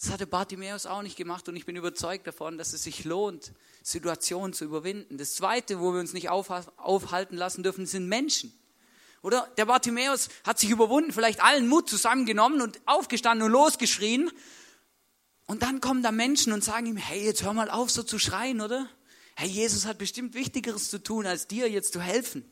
Das 0.00 0.10
hatte 0.10 0.26
Bartimäus 0.26 0.86
auch 0.86 1.02
nicht 1.02 1.16
gemacht 1.16 1.48
und 1.48 1.56
ich 1.56 1.66
bin 1.66 1.76
überzeugt 1.76 2.26
davon, 2.26 2.58
dass 2.58 2.72
es 2.72 2.82
sich 2.82 3.04
lohnt, 3.04 3.52
Situationen 3.82 4.52
zu 4.52 4.64
überwinden. 4.64 5.18
Das 5.18 5.34
Zweite, 5.34 5.80
wo 5.80 5.92
wir 5.92 6.00
uns 6.00 6.12
nicht 6.12 6.30
aufhalten 6.30 7.36
lassen 7.36 7.62
dürfen, 7.62 7.86
sind 7.86 8.08
Menschen. 8.08 8.52
Oder 9.24 9.50
der 9.56 9.64
Bartimäus 9.64 10.28
hat 10.44 10.58
sich 10.58 10.68
überwunden, 10.68 11.10
vielleicht 11.10 11.42
allen 11.42 11.66
Mut 11.66 11.88
zusammengenommen 11.88 12.60
und 12.60 12.78
aufgestanden 12.84 13.46
und 13.46 13.52
losgeschrien. 13.52 14.30
Und 15.46 15.62
dann 15.62 15.80
kommen 15.80 16.02
da 16.02 16.12
Menschen 16.12 16.52
und 16.52 16.62
sagen 16.62 16.84
ihm, 16.84 16.98
hey, 16.98 17.24
jetzt 17.24 17.42
hör 17.42 17.54
mal 17.54 17.70
auf, 17.70 17.90
so 17.90 18.02
zu 18.02 18.18
schreien, 18.18 18.60
oder? 18.60 18.86
Hey, 19.34 19.48
Jesus 19.48 19.86
hat 19.86 19.96
bestimmt 19.96 20.34
Wichtigeres 20.34 20.90
zu 20.90 21.02
tun, 21.02 21.24
als 21.24 21.46
dir 21.46 21.70
jetzt 21.70 21.94
zu 21.94 22.02
helfen. 22.02 22.44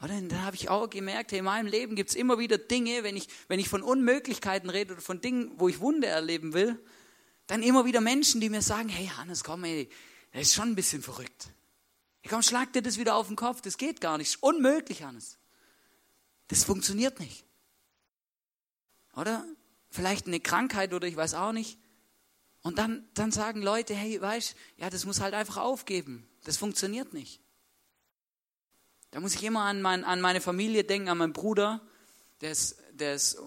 Oder 0.00 0.20
dann 0.20 0.44
habe 0.44 0.54
ich 0.54 0.68
auch 0.68 0.88
gemerkt, 0.88 1.32
hey, 1.32 1.40
in 1.40 1.44
meinem 1.44 1.66
Leben 1.66 1.96
gibt 1.96 2.10
es 2.10 2.14
immer 2.14 2.38
wieder 2.38 2.58
Dinge, 2.58 3.02
wenn 3.02 3.16
ich, 3.16 3.26
wenn 3.48 3.58
ich 3.58 3.68
von 3.68 3.82
Unmöglichkeiten 3.82 4.70
rede 4.70 4.92
oder 4.92 5.02
von 5.02 5.20
Dingen, 5.20 5.50
wo 5.56 5.68
ich 5.68 5.80
Wunder 5.80 6.06
erleben 6.06 6.52
will, 6.52 6.78
dann 7.48 7.64
immer 7.64 7.86
wieder 7.86 8.00
Menschen, 8.00 8.40
die 8.40 8.50
mir 8.50 8.62
sagen, 8.62 8.88
hey 8.88 9.10
Hannes, 9.16 9.42
komm, 9.42 9.64
ey, 9.64 9.88
das 10.32 10.42
ist 10.42 10.54
schon 10.54 10.68
ein 10.68 10.76
bisschen 10.76 11.02
verrückt. 11.02 11.48
Komm, 12.28 12.42
schlag 12.42 12.72
dir 12.72 12.82
das 12.82 12.98
wieder 12.98 13.14
auf 13.14 13.28
den 13.28 13.36
Kopf. 13.36 13.60
Das 13.60 13.78
geht 13.78 14.00
gar 14.00 14.18
nicht. 14.18 14.42
Unmöglich, 14.42 15.02
Hannes. 15.02 15.38
Das 16.48 16.64
funktioniert 16.64 17.20
nicht. 17.20 17.44
Oder? 19.14 19.44
Vielleicht 19.90 20.26
eine 20.26 20.40
Krankheit 20.40 20.92
oder 20.92 21.06
ich 21.06 21.16
weiß 21.16 21.34
auch 21.34 21.52
nicht. 21.52 21.78
Und 22.62 22.78
dann, 22.78 23.08
dann 23.14 23.30
sagen 23.30 23.62
Leute, 23.62 23.94
hey, 23.94 24.20
weißt 24.20 24.54
ja, 24.76 24.90
das 24.90 25.04
muss 25.04 25.20
halt 25.20 25.34
einfach 25.34 25.56
aufgeben. 25.58 26.28
Das 26.44 26.56
funktioniert 26.56 27.12
nicht. 27.14 27.40
Da 29.10 29.20
muss 29.20 29.34
ich 29.34 29.42
immer 29.42 29.62
an, 29.62 29.80
mein, 29.80 30.04
an 30.04 30.20
meine 30.20 30.40
Familie 30.40 30.84
denken, 30.84 31.08
an 31.08 31.18
meinen 31.18 31.32
Bruder. 31.32 31.80
Der 32.40 32.52
ist, 32.52 32.76
der 32.92 33.14
ist 33.14 33.38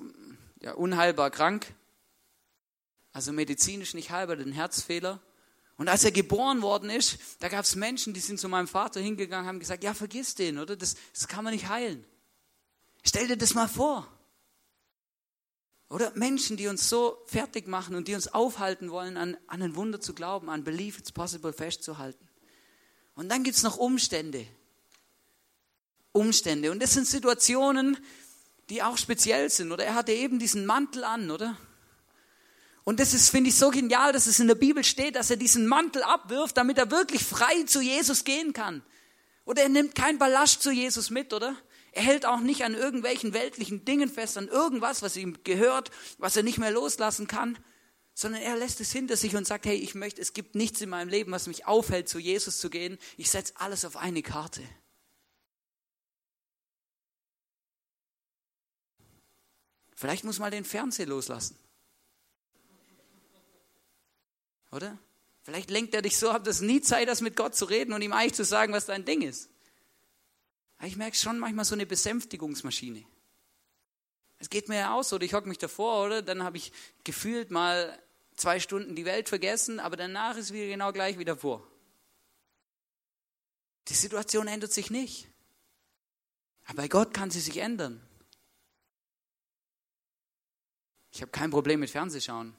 ja, 0.60 0.74
unheilbar 0.74 1.30
krank. 1.30 1.74
Also 3.14 3.32
medizinisch 3.32 3.94
nicht 3.94 4.12
heilbar, 4.12 4.38
den 4.38 4.54
Herzfehler. 4.54 5.20
Und 5.82 5.90
als 5.90 6.04
er 6.04 6.12
geboren 6.12 6.62
worden 6.62 6.92
ist, 6.92 7.18
da 7.40 7.50
gab 7.50 7.66
es 7.66 7.76
Menschen, 7.76 8.14
die 8.14 8.20
sind 8.20 8.40
zu 8.40 8.48
meinem 8.48 8.68
Vater 8.68 9.02
hingegangen, 9.02 9.48
haben 9.48 9.60
gesagt, 9.60 9.84
ja, 9.84 9.96
vergiss 9.96 10.36
den, 10.36 10.60
oder? 10.60 10.76
Das, 10.76 10.96
das 11.12 11.28
kann 11.28 11.44
man 11.44 11.54
nicht 11.54 11.70
heilen. 11.70 12.06
Stell 13.02 13.28
dir 13.28 13.36
das 13.36 13.56
mal 13.56 13.68
vor. 13.68 14.08
Oder 15.90 16.12
Menschen, 16.14 16.56
die 16.56 16.68
uns 16.68 16.88
so 16.88 17.18
fertig 17.26 17.68
machen 17.68 17.96
und 17.96 18.08
die 18.08 18.14
uns 18.14 18.28
aufhalten 18.28 18.92
wollen, 18.92 19.18
an, 19.18 19.36
an 19.48 19.64
ein 19.64 19.76
Wunder 19.76 20.00
zu 20.00 20.14
glauben, 20.14 20.52
an 20.52 20.64
Belief 20.64 21.00
it's 21.00 21.12
possible 21.12 21.52
festzuhalten. 21.52 22.30
Und 23.16 23.30
dann 23.30 23.44
gibt 23.44 23.58
es 23.58 23.64
noch 23.64 23.78
Umstände. 23.78 24.46
Umstände. 26.12 26.70
Und 26.70 26.80
das 26.80 26.94
sind 26.94 27.08
Situationen, 27.08 27.98
die 28.70 28.84
auch 28.84 29.00
speziell 29.00 29.50
sind. 29.50 29.72
Oder 29.72 29.86
er 29.86 29.96
hatte 29.96 30.12
eben 30.12 30.38
diesen 30.38 30.68
Mantel 30.68 31.04
an, 31.04 31.32
oder? 31.32 31.58
Und 32.84 33.00
das 33.00 33.14
ist, 33.14 33.30
finde 33.30 33.50
ich, 33.50 33.56
so 33.56 33.70
genial, 33.70 34.12
dass 34.12 34.26
es 34.26 34.40
in 34.40 34.48
der 34.48 34.56
Bibel 34.56 34.84
steht, 34.84 35.16
dass 35.16 35.30
er 35.30 35.38
diesen 35.38 35.68
Mantel 35.68 36.02
abwirft, 36.04 36.58
damit 36.58 36.78
er 36.78 36.90
wirklich 36.90 37.24
frei 37.24 37.64
zu 37.64 37.82
Jesus 37.82 38.24
gehen 38.24 38.54
kann. 38.54 38.84
Oder 39.46 39.64
er 39.64 39.70
nimmt 39.70 39.96
kein 39.96 40.18
Ballast 40.18 40.62
zu 40.62 40.72
Jesus 40.72 41.10
mit, 41.10 41.34
oder? 41.34 41.56
Er 41.92 42.04
hält 42.04 42.26
auch 42.26 42.40
nicht 42.40 42.64
an 42.64 42.74
irgendwelchen 42.74 43.34
weltlichen 43.34 43.86
Dingen 43.86 44.10
fest, 44.10 44.38
an 44.38 44.48
irgendwas, 44.48 45.02
was 45.02 45.18
ihm 45.18 45.38
gehört, 45.44 45.92
was 46.18 46.36
er 46.36 46.44
nicht 46.44 46.58
mehr 46.58 46.72
loslassen 46.72 47.28
kann, 47.28 47.58
sondern 48.14 48.42
er 48.42 48.56
lässt 48.56 48.80
es 48.82 48.92
hinter 48.92 49.18
sich 49.18 49.36
und 49.36 49.46
sagt, 49.46 49.66
hey, 49.66 49.76
ich 49.76 49.94
möchte, 49.94 50.22
es 50.22 50.34
gibt 50.34 50.56
nichts 50.56 50.82
in 50.82 50.90
meinem 50.90 51.10
Leben, 51.10 51.32
was 51.32 51.48
mich 51.48 51.68
aufhält, 51.68 52.08
zu 52.08 52.18
Jesus 52.18 52.60
zu 52.60 52.70
gehen. 52.70 52.98
Ich 53.18 53.30
setze 53.30 53.54
alles 53.58 53.84
auf 53.84 53.98
eine 53.98 54.22
Karte. 54.22 54.62
Vielleicht 59.96 60.24
muss 60.24 60.40
man 60.40 60.52
den 60.52 60.66
Fernseher 60.66 61.06
loslassen. 61.06 61.56
Oder? 64.72 64.98
Vielleicht 65.44 65.70
lenkt 65.70 65.94
er 65.94 66.02
dich 66.02 66.18
so 66.18 66.30
ab, 66.30 66.44
dass 66.44 66.62
nie 66.62 66.82
Zeit 66.82 67.10
hast, 67.10 67.22
mit 67.22 67.36
Gott 67.36 67.56
zu 67.56 67.66
reden 67.66 67.94
und 67.94 68.02
ihm 68.02 68.14
eigentlich 68.14 68.34
zu 68.34 68.46
sagen, 68.46 68.74
was 68.74 68.86
dein 68.86 69.06
Ding 69.06 69.22
ist. 69.22 69.50
Aber 70.78 70.88
ich 70.88 70.96
merke 70.96 71.18
schon 71.18 71.40
manchmal 71.40 71.66
so 71.66 71.76
eine 71.76 71.86
Besänftigungsmaschine. 71.86 73.06
Es 74.40 74.50
geht 74.50 74.70
mir 74.70 74.80
ja 74.80 74.94
aus, 74.94 75.14
oder 75.14 75.24
ich 75.24 75.34
hocke 75.34 75.48
mich 75.48 75.60
davor, 75.60 76.06
oder? 76.06 76.22
Dann 76.22 76.44
habe 76.44 76.58
ich 76.58 76.72
gefühlt 77.04 77.52
mal 77.52 77.98
zwei 78.36 78.60
Stunden 78.60 78.96
die 78.96 79.06
Welt 79.06 79.30
vergessen, 79.30 79.80
aber 79.80 79.98
danach 79.98 80.38
ist 80.38 80.54
wieder 80.54 80.68
genau 80.68 80.92
gleich 80.92 81.20
wie 81.20 81.26
davor. 81.26 81.68
Die 83.88 83.94
Situation 83.94 84.48
ändert 84.48 84.74
sich 84.74 84.90
nicht. 84.90 85.28
Aber 86.66 86.84
bei 86.84 86.88
Gott 86.88 87.14
kann 87.14 87.30
sie 87.30 87.40
sich 87.40 87.58
ändern. 87.58 88.02
Ich 91.12 91.22
habe 91.22 91.32
kein 91.32 91.52
Problem 91.52 91.82
mit 91.82 91.90
Fernsehschauen. 91.90 92.56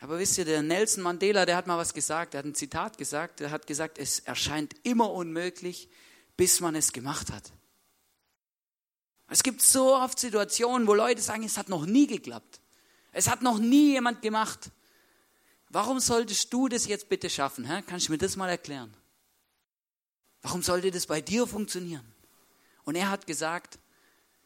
Aber 0.00 0.18
wisst 0.18 0.38
ihr, 0.38 0.44
der 0.44 0.62
Nelson 0.62 1.02
Mandela, 1.02 1.44
der 1.44 1.56
hat 1.56 1.66
mal 1.66 1.76
was 1.76 1.92
gesagt, 1.92 2.34
der 2.34 2.38
hat 2.38 2.46
ein 2.46 2.54
Zitat 2.54 2.98
gesagt, 2.98 3.40
der 3.40 3.50
hat 3.50 3.66
gesagt, 3.66 3.98
es 3.98 4.20
erscheint 4.20 4.74
immer 4.84 5.12
unmöglich, 5.12 5.88
bis 6.36 6.60
man 6.60 6.76
es 6.76 6.92
gemacht 6.92 7.32
hat. 7.32 7.52
Es 9.28 9.42
gibt 9.42 9.60
so 9.60 9.96
oft 9.96 10.18
Situationen, 10.18 10.86
wo 10.86 10.94
Leute 10.94 11.20
sagen, 11.20 11.42
es 11.42 11.58
hat 11.58 11.68
noch 11.68 11.84
nie 11.84 12.06
geklappt. 12.06 12.60
Es 13.12 13.28
hat 13.28 13.42
noch 13.42 13.58
nie 13.58 13.92
jemand 13.92 14.22
gemacht. 14.22 14.70
Warum 15.68 16.00
solltest 16.00 16.52
du 16.52 16.68
das 16.68 16.86
jetzt 16.86 17.08
bitte 17.08 17.28
schaffen? 17.28 17.64
Hä? 17.64 17.82
Kannst 17.86 18.08
du 18.08 18.12
mir 18.12 18.18
das 18.18 18.36
mal 18.36 18.48
erklären? 18.48 18.96
Warum 20.42 20.62
sollte 20.62 20.90
das 20.90 21.06
bei 21.06 21.20
dir 21.20 21.46
funktionieren? 21.46 22.06
Und 22.84 22.94
er 22.94 23.10
hat 23.10 23.26
gesagt, 23.26 23.78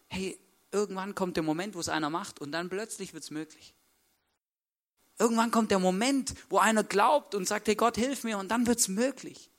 hey, 0.08 0.38
irgendwann 0.72 1.14
kommt 1.14 1.36
der 1.36 1.44
Moment, 1.44 1.74
wo 1.74 1.80
es 1.80 1.88
einer 1.88 2.10
macht 2.10 2.40
und 2.40 2.50
dann 2.50 2.70
plötzlich 2.70 3.12
wird 3.12 3.22
es 3.22 3.30
möglich. 3.30 3.74
Irgendwann 5.22 5.52
kommt 5.52 5.70
der 5.70 5.78
Moment, 5.78 6.34
wo 6.48 6.58
einer 6.58 6.82
glaubt 6.82 7.36
und 7.36 7.46
sagt, 7.46 7.68
hey 7.68 7.76
Gott, 7.76 7.96
hilf 7.96 8.24
mir 8.24 8.38
und 8.38 8.48
dann 8.48 8.66
wird 8.66 8.80
es 8.80 8.88
möglich. 8.88 9.52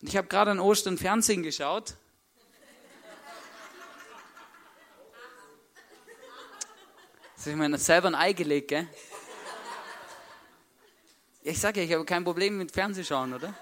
Und 0.00 0.08
ich 0.08 0.16
habe 0.16 0.26
gerade 0.26 0.50
an 0.50 0.58
Ostern 0.58 0.98
Fernsehen 0.98 1.44
geschaut. 1.44 1.94
Das 7.36 7.46
ich 7.46 7.54
mir 7.54 7.78
selber 7.78 8.08
ein 8.08 8.16
Ei 8.16 8.32
gelegt, 8.32 8.66
gell? 8.66 8.88
Ich 11.42 11.60
sage 11.60 11.82
ja, 11.82 11.86
ich 11.86 11.92
habe 11.92 12.04
kein 12.04 12.24
Problem 12.24 12.58
mit 12.58 12.72
Fernsehschauen, 12.72 13.34
oder? 13.34 13.54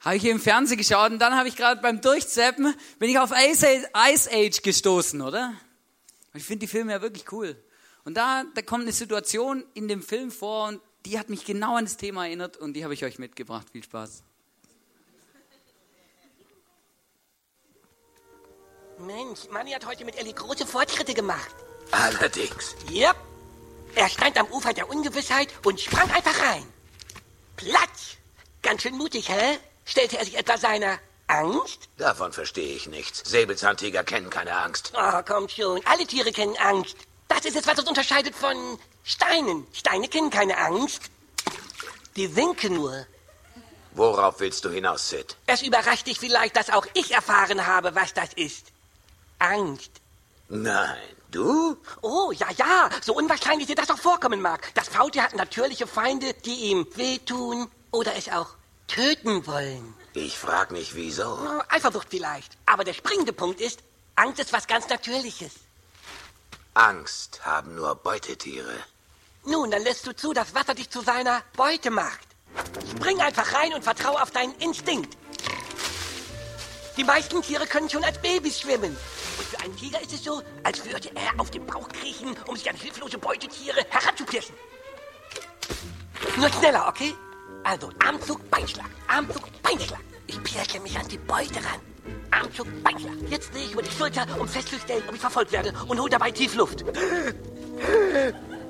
Habe 0.00 0.16
ich 0.16 0.22
hier 0.22 0.32
im 0.32 0.40
Fernsehen 0.40 0.76
geschaut 0.76 1.12
und 1.12 1.18
dann 1.18 1.34
habe 1.34 1.48
ich 1.48 1.56
gerade 1.56 1.80
beim 1.80 2.02
Durchzappen, 2.02 2.74
bin 2.98 3.08
ich 3.08 3.18
auf 3.18 3.30
Ice 3.30 3.88
Age, 3.94 4.60
gestoßen, 4.60 5.22
oder? 5.22 5.54
Ich 6.34 6.44
finde 6.44 6.66
die 6.66 6.66
Filme 6.66 6.92
ja 6.92 7.00
wirklich 7.00 7.32
cool. 7.32 7.56
Und 8.04 8.14
da, 8.16 8.44
da 8.54 8.62
kommt 8.62 8.82
eine 8.82 8.92
Situation 8.92 9.64
in 9.74 9.88
dem 9.88 10.02
Film 10.02 10.30
vor 10.30 10.68
und 10.68 10.80
die 11.06 11.18
hat 11.18 11.30
mich 11.30 11.44
genau 11.44 11.76
an 11.76 11.84
das 11.84 11.96
Thema 11.96 12.26
erinnert 12.26 12.56
und 12.56 12.74
die 12.74 12.84
habe 12.84 12.94
ich 12.94 13.04
euch 13.04 13.18
mitgebracht. 13.18 13.68
Viel 13.70 13.84
Spaß. 13.84 14.22
Mensch, 18.98 19.48
Manni 19.50 19.72
hat 19.72 19.84
heute 19.86 20.04
mit 20.04 20.16
Ellie 20.16 20.32
große 20.32 20.66
Fortschritte 20.66 21.14
gemacht. 21.14 21.54
Allerdings. 21.90 22.76
Yep. 22.90 23.16
Er 23.94 24.08
stand 24.08 24.38
am 24.38 24.46
Ufer 24.46 24.72
der 24.72 24.88
Ungewissheit 24.88 25.48
und 25.64 25.80
sprang 25.80 26.10
einfach 26.10 26.38
rein. 26.40 26.64
Platsch! 27.56 28.16
Ganz 28.62 28.82
schön 28.82 28.96
mutig, 28.96 29.28
hä? 29.28 29.58
Stellte 29.84 30.18
er 30.18 30.24
sich 30.24 30.38
etwa 30.38 30.56
seiner 30.56 30.98
Angst? 31.26 31.88
Davon 31.98 32.32
verstehe 32.32 32.76
ich 32.76 32.86
nichts. 32.86 33.28
Säbelzahntiger 33.28 34.04
kennen 34.04 34.30
keine 34.30 34.56
Angst. 34.56 34.92
Oh, 34.96 35.20
komm 35.26 35.48
schon. 35.48 35.80
Alle 35.84 36.06
Tiere 36.06 36.30
kennen 36.30 36.56
Angst. 36.58 36.96
Das 37.34 37.46
ist 37.46 37.56
es, 37.56 37.66
was 37.66 37.78
uns 37.78 37.88
unterscheidet 37.88 38.34
von 38.34 38.78
Steinen. 39.04 39.66
Steine 39.72 40.06
kennen 40.06 40.28
keine 40.28 40.58
Angst. 40.58 41.00
Die 42.14 42.36
winken 42.36 42.74
nur. 42.74 43.06
Worauf 43.92 44.40
willst 44.40 44.66
du 44.66 44.68
hinaus, 44.68 45.08
Sid? 45.08 45.34
Es 45.46 45.62
überrascht 45.62 46.06
dich 46.06 46.18
vielleicht, 46.18 46.56
dass 46.56 46.68
auch 46.68 46.86
ich 46.92 47.10
erfahren 47.12 47.66
habe, 47.66 47.94
was 47.94 48.12
das 48.12 48.34
ist. 48.34 48.66
Angst. 49.38 49.92
Nein. 50.50 50.98
Du? 51.30 51.78
Oh, 52.02 52.32
ja, 52.32 52.48
ja, 52.58 52.90
so 53.00 53.14
unwahrscheinlich 53.14 53.66
dir 53.66 53.76
das 53.76 53.90
auch 53.90 53.98
vorkommen 53.98 54.42
mag. 54.42 54.70
Das 54.74 54.88
Faultier 54.88 55.22
hat 55.22 55.34
natürliche 55.34 55.86
Feinde, 55.86 56.34
die 56.34 56.70
ihm 56.70 56.86
wehtun 56.96 57.66
oder 57.90 58.14
es 58.14 58.28
auch 58.28 58.48
töten 58.88 59.46
wollen. 59.46 59.94
Ich 60.12 60.36
frag 60.36 60.70
mich, 60.70 60.94
wieso. 60.94 61.38
Eifersucht 61.70 62.08
vielleicht. 62.10 62.58
Aber 62.66 62.84
der 62.84 62.92
springende 62.92 63.32
Punkt 63.32 63.62
ist, 63.62 63.80
Angst 64.16 64.38
ist 64.38 64.52
was 64.52 64.66
ganz 64.66 64.86
Natürliches. 64.90 65.52
Angst 66.74 67.44
haben 67.44 67.74
nur 67.74 67.94
Beutetiere. 67.96 68.74
Nun, 69.44 69.70
dann 69.70 69.82
lässt 69.82 70.06
du 70.06 70.14
zu, 70.16 70.32
dass 70.32 70.54
Wasser 70.54 70.74
dich 70.74 70.88
zu 70.88 71.02
seiner 71.02 71.42
Beute 71.54 71.90
macht. 71.90 72.28
Spring 72.96 73.20
einfach 73.20 73.52
rein 73.52 73.74
und 73.74 73.82
vertrau 73.84 74.16
auf 74.16 74.30
deinen 74.30 74.54
Instinkt. 74.54 75.16
Die 76.96 77.04
meisten 77.04 77.42
Tiere 77.42 77.66
können 77.66 77.90
schon 77.90 78.04
als 78.04 78.18
Babys 78.20 78.60
schwimmen. 78.60 78.96
Und 79.38 79.46
für 79.48 79.60
einen 79.60 79.76
Tiger 79.76 80.00
ist 80.00 80.12
es 80.12 80.24
so, 80.24 80.42
als 80.62 80.84
würde 80.84 81.10
er 81.14 81.38
auf 81.38 81.50
den 81.50 81.66
Bauch 81.66 81.88
kriechen, 81.88 82.36
um 82.46 82.56
sich 82.56 82.68
an 82.68 82.76
hilflose 82.76 83.18
Beutetiere 83.18 83.84
heranzupirschen. 83.90 84.54
Nur 86.36 86.50
schneller, 86.50 86.86
okay? 86.88 87.14
Also, 87.64 87.90
Armzug, 88.04 88.48
Beinschlag. 88.50 88.88
Armzug, 89.08 89.62
Beinschlag. 89.62 90.00
Ich 90.26 90.42
pirsche 90.42 90.80
mich 90.80 90.98
an 90.98 91.08
die 91.08 91.18
Beute 91.18 91.56
ran. 91.56 91.91
Armzug, 92.30 92.66
Beinschlag. 92.82 93.14
Jetzt 93.28 93.54
drehe 93.54 93.64
ich 93.64 93.72
über 93.72 93.82
die 93.82 93.90
Schulter, 93.90 94.26
um 94.38 94.48
festzustellen, 94.48 95.02
ob 95.08 95.14
ich 95.14 95.20
verfolgt 95.20 95.52
werde 95.52 95.72
und 95.88 96.00
hole 96.00 96.10
dabei 96.10 96.30
tief 96.30 96.54
Luft. 96.54 96.84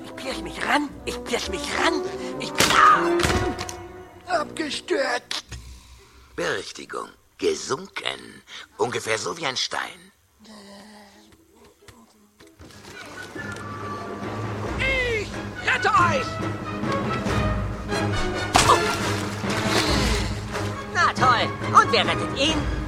Ich 0.05 0.15
pirsche 0.15 0.43
mich 0.43 0.65
ran, 0.67 0.89
ich 1.05 1.23
pirsche 1.23 1.51
mich 1.51 1.61
ran, 1.79 2.01
ich... 2.39 2.51
Ah! 2.73 4.41
Abgestürzt. 4.41 5.45
Berichtigung. 6.35 7.09
Gesunken. 7.37 8.41
Ungefähr 8.77 9.17
so 9.17 9.37
wie 9.37 9.45
ein 9.45 9.57
Stein. 9.57 10.11
Ich 14.79 15.27
rette 15.67 15.89
euch! 15.89 16.27
Oh. 18.67 18.79
Na 20.93 21.13
toll. 21.13 21.49
Und 21.81 21.91
wer 21.91 22.07
rettet 22.07 22.39
ihn? 22.39 22.82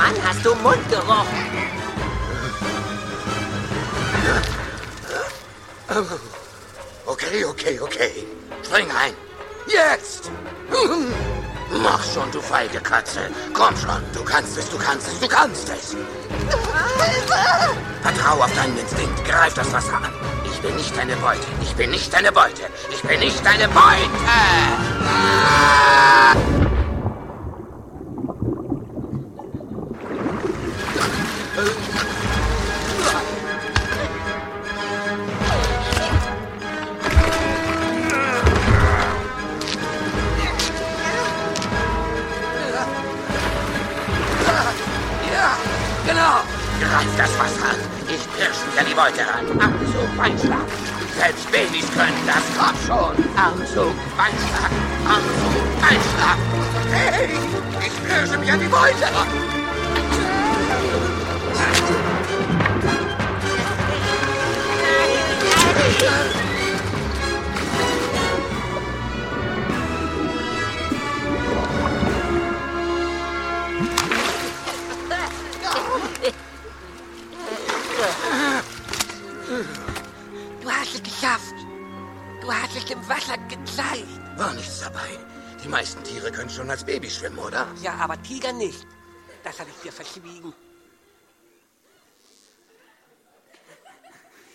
Mann, 0.00 0.14
hast 0.26 0.44
du 0.44 0.54
Mundgeruch. 0.54 1.26
Okay, 7.04 7.44
okay, 7.44 7.80
okay. 7.80 8.26
Spring 8.64 8.90
ein. 8.90 9.12
Jetzt! 9.66 10.30
Mach 11.82 12.02
schon, 12.02 12.30
du 12.32 12.40
feige 12.40 12.80
Katze. 12.80 13.20
Komm 13.52 13.76
schon, 13.76 14.02
du 14.14 14.24
kannst 14.24 14.56
es, 14.56 14.70
du 14.70 14.78
kannst 14.78 15.08
es, 15.08 15.20
du 15.20 15.28
kannst 15.28 15.68
es. 15.68 15.94
Vertrau 18.02 18.42
auf 18.42 18.54
deinen 18.54 18.78
Instinkt. 18.78 19.22
Greif 19.26 19.52
das 19.52 19.70
Wasser 19.70 19.96
an. 19.96 20.12
Ich 20.50 20.60
bin 20.62 20.74
nicht 20.76 20.96
deine 20.96 21.16
Beute. 21.16 21.46
Ich 21.60 21.74
bin 21.74 21.90
nicht 21.90 22.12
deine 22.12 22.32
Beute. 22.32 22.62
Ich 22.90 23.02
bin 23.02 23.20
nicht 23.20 23.44
deine 23.44 23.68
Beute. 23.68 24.08
Ja, 25.52 26.34
können 86.50 86.56
schon 86.56 86.70
als 86.70 86.84
Baby 86.84 87.10
schwimmen, 87.10 87.38
oder? 87.38 87.68
Ja, 87.82 87.94
aber 87.94 88.20
Tiger 88.22 88.52
nicht. 88.52 88.86
Das 89.44 89.58
habe 89.58 89.70
ich 89.70 89.76
dir 89.82 89.92
verschwiegen. 89.92 90.52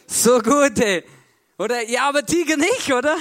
So 0.08 0.40
gut, 0.40 0.80
ey. 0.80 1.04
Oder? 1.58 1.82
Ja, 1.84 2.10
aber 2.10 2.26
Tiger 2.26 2.58
nicht, 2.58 2.92
oder? 2.92 3.18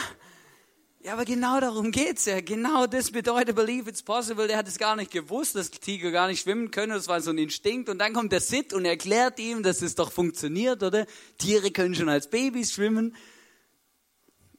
Ja, 1.03 1.13
aber 1.13 1.25
genau 1.25 1.61
darum 1.61 1.91
geht's 1.91 2.25
ja. 2.25 2.41
Genau 2.41 2.87
das 2.87 3.11
bedeutet 3.11 3.55
Believe 3.55 3.91
It's 3.91 4.03
Possible. 4.03 4.47
Der 4.47 4.57
hat 4.57 4.69
es 4.69 4.79
gar 4.79 4.97
nicht 4.97 5.11
gewusst, 5.11 5.55
dass 5.55 5.71
Tiger 5.71 6.11
gar 6.11 6.27
nicht 6.27 6.43
schwimmen 6.43 6.71
können. 6.71 6.93
Das 6.93 7.09
war 7.09 7.21
so 7.21 7.31
ein 7.31 7.39
Instinkt. 7.39 7.89
Und 7.89 7.99
dann 7.99 8.13
kommt 8.13 8.33
der 8.33 8.41
Sid 8.41 8.73
und 8.73 8.85
erklärt 8.85 9.39
ihm, 9.39 9.63
dass 9.63 9.83
es 9.83 9.95
doch 9.95 10.11
funktioniert, 10.11 10.83
oder? 10.83 11.07
Tiere 11.39 11.71
können 11.71 11.95
schon 11.95 12.09
als 12.09 12.29
Babys 12.29 12.73
schwimmen. 12.73 13.15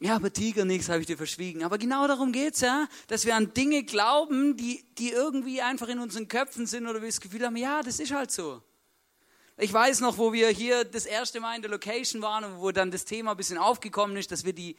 Ja, 0.05 0.17
aber 0.17 0.31
Tiger 0.31 0.65
nichts 0.65 0.87
habe 0.87 0.99
ich 0.99 1.07
dir 1.07 1.17
verschwiegen. 1.17 1.63
Aber 1.63 1.79
genau 1.79 2.07
darum 2.07 2.31
geht's 2.31 2.61
ja, 2.61 2.87
dass 3.07 3.25
wir 3.25 3.35
an 3.35 3.55
Dinge 3.55 3.83
glauben, 3.83 4.55
die, 4.55 4.85
die 4.99 5.09
irgendwie 5.09 5.63
einfach 5.63 5.87
in 5.87 5.97
unseren 5.97 6.27
Köpfen 6.27 6.67
sind 6.67 6.85
oder 6.85 7.01
wir 7.01 7.09
das 7.09 7.19
Gefühl 7.19 7.43
haben, 7.43 7.55
ja, 7.57 7.81
das 7.81 7.99
ist 7.99 8.11
halt 8.11 8.29
so. 8.29 8.61
Ich 9.57 9.73
weiß 9.73 10.01
noch, 10.01 10.19
wo 10.19 10.31
wir 10.31 10.49
hier 10.49 10.83
das 10.83 11.07
erste 11.07 11.39
Mal 11.39 11.55
in 11.55 11.63
der 11.63 11.71
Location 11.71 12.21
waren 12.21 12.43
und 12.43 12.59
wo 12.59 12.69
dann 12.71 12.91
das 12.91 13.05
Thema 13.05 13.31
ein 13.31 13.37
bisschen 13.37 13.57
aufgekommen 13.57 14.15
ist, 14.15 14.31
dass 14.31 14.45
wir 14.45 14.53
die, 14.53 14.75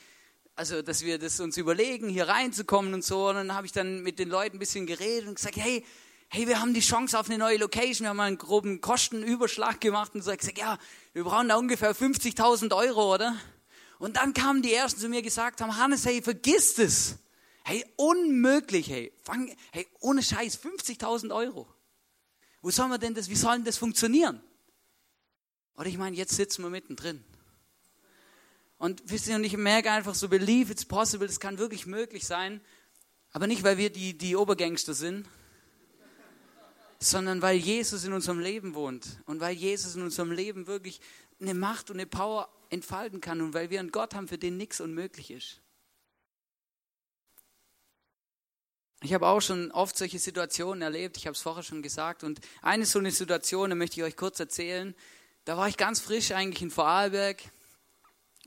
also 0.55 0.81
dass 0.81 1.05
wir 1.05 1.19
das 1.19 1.41
uns 1.41 1.57
überlegen, 1.57 2.09
hier 2.09 2.29
reinzukommen 2.29 2.95
und 2.95 3.03
so. 3.03 3.29
Und 3.31 3.35
dann 3.35 3.53
habe 3.53 3.67
ich 3.67 3.73
dann 3.73 4.05
mit 4.05 4.21
den 4.21 4.29
Leuten 4.29 4.59
ein 4.59 4.61
bisschen 4.61 4.87
geredet 4.87 5.27
und 5.27 5.35
gesagt, 5.35 5.57
hey, 5.57 5.85
hey, 6.29 6.47
wir 6.47 6.61
haben 6.61 6.73
die 6.73 6.79
Chance 6.79 7.19
auf 7.19 7.29
eine 7.29 7.39
neue 7.39 7.57
Location, 7.57 8.05
wir 8.05 8.11
haben 8.11 8.21
einen 8.21 8.39
groben 8.39 8.81
Kostenüberschlag 8.81 9.81
gemacht 9.81 10.15
und 10.15 10.23
so 10.23 10.31
ich 10.31 10.39
gesagt, 10.39 10.59
ja, 10.59 10.79
wir 11.15 11.25
brauchen 11.25 11.49
da 11.49 11.57
ungefähr 11.57 11.97
50.000 11.97 12.73
Euro, 12.77 13.13
oder? 13.13 13.35
Und 13.99 14.17
dann 14.17 14.35
kamen 14.35 14.63
die 14.63 14.75
Ersten 14.75 15.01
zu 15.01 15.09
mir 15.09 15.23
gesagt 15.23 15.61
haben, 15.61 15.77
Hannes, 15.77 16.05
hey, 16.05 16.23
vergiss 16.23 16.75
das. 16.75 17.17
Hey, 17.65 17.85
unmöglich, 17.97 18.89
hey. 18.89 19.13
Fang, 19.23 19.55
hey, 19.73 19.87
ohne 20.01 20.23
Scheiß, 20.23 20.59
50.000 20.59 21.35
Euro. 21.35 21.67
Wo 22.63 22.71
sollen 22.71 22.91
wir 22.91 22.99
denn 22.99 23.15
das, 23.15 23.29
wie 23.29 23.37
soll 23.37 23.57
denn 23.57 23.65
das 23.65 23.79
funktionieren? 23.79 24.41
Oder 25.77 25.87
ich 25.87 25.99
meine, 25.99 26.17
jetzt 26.17 26.35
sitzen 26.35 26.63
wir 26.63 26.71
mittendrin. 26.71 27.25
Und 28.79 29.03
wisst 29.07 29.29
ihr, 29.29 29.37
und 29.37 29.45
ich 29.45 29.57
merke 29.57 29.91
einfach 29.91 30.15
so, 30.15 30.29
believe 30.29 30.71
it's 30.71 30.85
possible, 30.85 31.27
das 31.27 31.41
kann 31.41 31.59
wirklich 31.59 31.87
möglich 31.87 32.27
sein. 32.27 32.61
Aber 33.33 33.47
nicht, 33.47 33.63
weil 33.63 33.79
wir 33.79 33.91
die, 33.91 34.17
die 34.17 34.37
Obergangster 34.37 34.95
sind, 34.95 35.27
sondern 36.99 37.43
weil 37.43 37.57
Jesus 37.57 38.05
in 38.05 38.13
unserem 38.13 38.41
Leben 38.41 38.75
wohnt. 38.75 39.23
Und 39.27 39.41
weil 39.41 39.55
Jesus 39.55 39.95
in 39.95 40.03
unserem 40.03 40.31
Leben 40.31 40.67
wirklich 40.67 41.01
eine 41.41 41.55
Macht 41.55 41.91
und 41.91 41.97
eine 41.97 42.07
Power 42.07 42.49
entfalten 42.71 43.21
kann 43.21 43.41
und 43.41 43.55
weil 43.55 43.71
wir 43.71 43.81
einen 43.81 43.93
Gott 43.93 44.15
haben, 44.15 44.29
für 44.29 44.39
den 44.39 44.57
nichts 44.57 44.81
unmöglich 44.81 45.31
ist. 45.31 45.61
Ich 49.03 49.13
habe 49.13 49.27
auch 49.27 49.41
schon 49.41 49.71
oft 49.73 49.97
solche 49.97 50.19
Situationen 50.19 50.83
erlebt, 50.83 51.17
ich 51.17 51.27
habe 51.27 51.35
es 51.35 51.43
vorher 51.43 51.63
schon 51.63 51.83
gesagt. 51.83 52.25
Und 52.25 52.41
eine 52.63 52.87
so 52.87 52.99
eine 52.99 53.11
Situation, 53.11 53.71
da 53.71 53.77
möchte 53.77 54.01
ich 54.01 54.05
euch 54.05 54.17
kurz 54.17 54.41
erzählen. 54.41 54.95
Da 55.45 55.57
war 55.57 55.69
ich 55.69 55.77
ganz 55.77 56.01
frisch 56.01 56.33
eigentlich 56.33 56.63
in 56.63 56.71
Vorarlberg. 56.71 57.43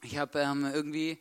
Ich 0.04 0.18
habe 0.18 0.40
ähm, 0.40 0.66
irgendwie 0.66 1.20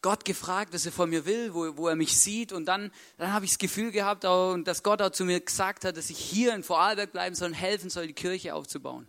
Gott 0.00 0.24
gefragt, 0.24 0.72
was 0.72 0.86
er 0.86 0.92
von 0.92 1.10
mir 1.10 1.26
will, 1.26 1.52
wo, 1.52 1.76
wo 1.76 1.88
er 1.88 1.96
mich 1.96 2.16
sieht. 2.16 2.52
Und 2.52 2.66
dann, 2.66 2.92
dann 3.18 3.32
habe 3.32 3.44
ich 3.44 3.50
das 3.50 3.58
Gefühl 3.58 3.90
gehabt, 3.90 4.24
auch, 4.24 4.56
dass 4.58 4.84
Gott 4.84 5.02
auch 5.02 5.10
zu 5.10 5.24
mir 5.24 5.40
gesagt 5.40 5.84
hat, 5.84 5.96
dass 5.96 6.10
ich 6.10 6.18
hier 6.18 6.54
in 6.54 6.62
Vorarlberg 6.62 7.12
bleiben 7.12 7.34
soll 7.34 7.48
und 7.48 7.54
helfen 7.54 7.90
soll, 7.90 8.06
die 8.06 8.12
Kirche 8.12 8.54
aufzubauen. 8.54 9.08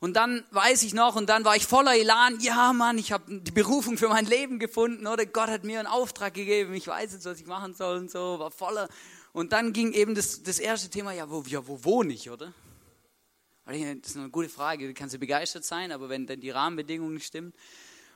Und 0.00 0.14
dann 0.14 0.44
weiß 0.50 0.82
ich 0.82 0.94
noch, 0.94 1.14
und 1.14 1.28
dann 1.28 1.44
war 1.44 1.56
ich 1.56 1.66
voller 1.66 1.94
Elan, 1.94 2.40
ja 2.40 2.72
Mann, 2.72 2.96
ich 2.96 3.12
habe 3.12 3.38
die 3.38 3.50
Berufung 3.50 3.98
für 3.98 4.08
mein 4.08 4.24
Leben 4.24 4.58
gefunden, 4.58 5.06
oder 5.06 5.26
Gott 5.26 5.50
hat 5.50 5.62
mir 5.62 5.78
einen 5.78 5.86
Auftrag 5.86 6.32
gegeben, 6.32 6.72
ich 6.72 6.86
weiß 6.86 7.12
jetzt, 7.12 7.26
was 7.26 7.38
ich 7.38 7.46
machen 7.46 7.74
soll 7.74 7.98
und 7.98 8.10
so, 8.10 8.38
war 8.38 8.50
voller. 8.50 8.88
Und 9.32 9.52
dann 9.52 9.74
ging 9.74 9.92
eben 9.92 10.14
das, 10.14 10.42
das 10.42 10.58
erste 10.58 10.88
Thema, 10.88 11.12
ja 11.12 11.28
wo, 11.28 11.42
ja, 11.46 11.66
wo 11.66 11.84
wohne 11.84 12.14
ich, 12.14 12.30
oder? 12.30 12.54
Das 13.66 13.76
ist 13.76 14.16
eine 14.16 14.30
gute 14.30 14.48
Frage, 14.48 14.88
du 14.88 14.94
kannst 14.94 15.12
ja 15.12 15.18
begeistert 15.18 15.64
sein, 15.64 15.92
aber 15.92 16.08
wenn 16.08 16.26
dann 16.26 16.40
die 16.40 16.50
Rahmenbedingungen 16.50 17.14
nicht 17.14 17.26
stimmen. 17.26 17.52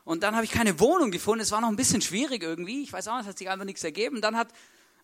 Und 0.05 0.23
dann 0.23 0.35
habe 0.35 0.45
ich 0.47 0.51
keine 0.51 0.81
Wohnung 0.81 1.11
gefunden, 1.11 1.43
es 1.43 1.53
war 1.53 1.61
noch 1.61 1.69
ein 1.69 1.77
bisschen 1.77 2.01
schwierig 2.01 2.43
irgendwie, 2.43 2.83
ich 2.83 2.93
weiß 2.93 3.09
auch, 3.09 3.21
es 3.21 3.27
hat 3.27 3.39
sich 3.39 3.51
einfach 3.51 3.67
nichts 3.67 3.85
ergeben. 3.85 4.23
Dann 4.23 4.37
hat 4.37 4.49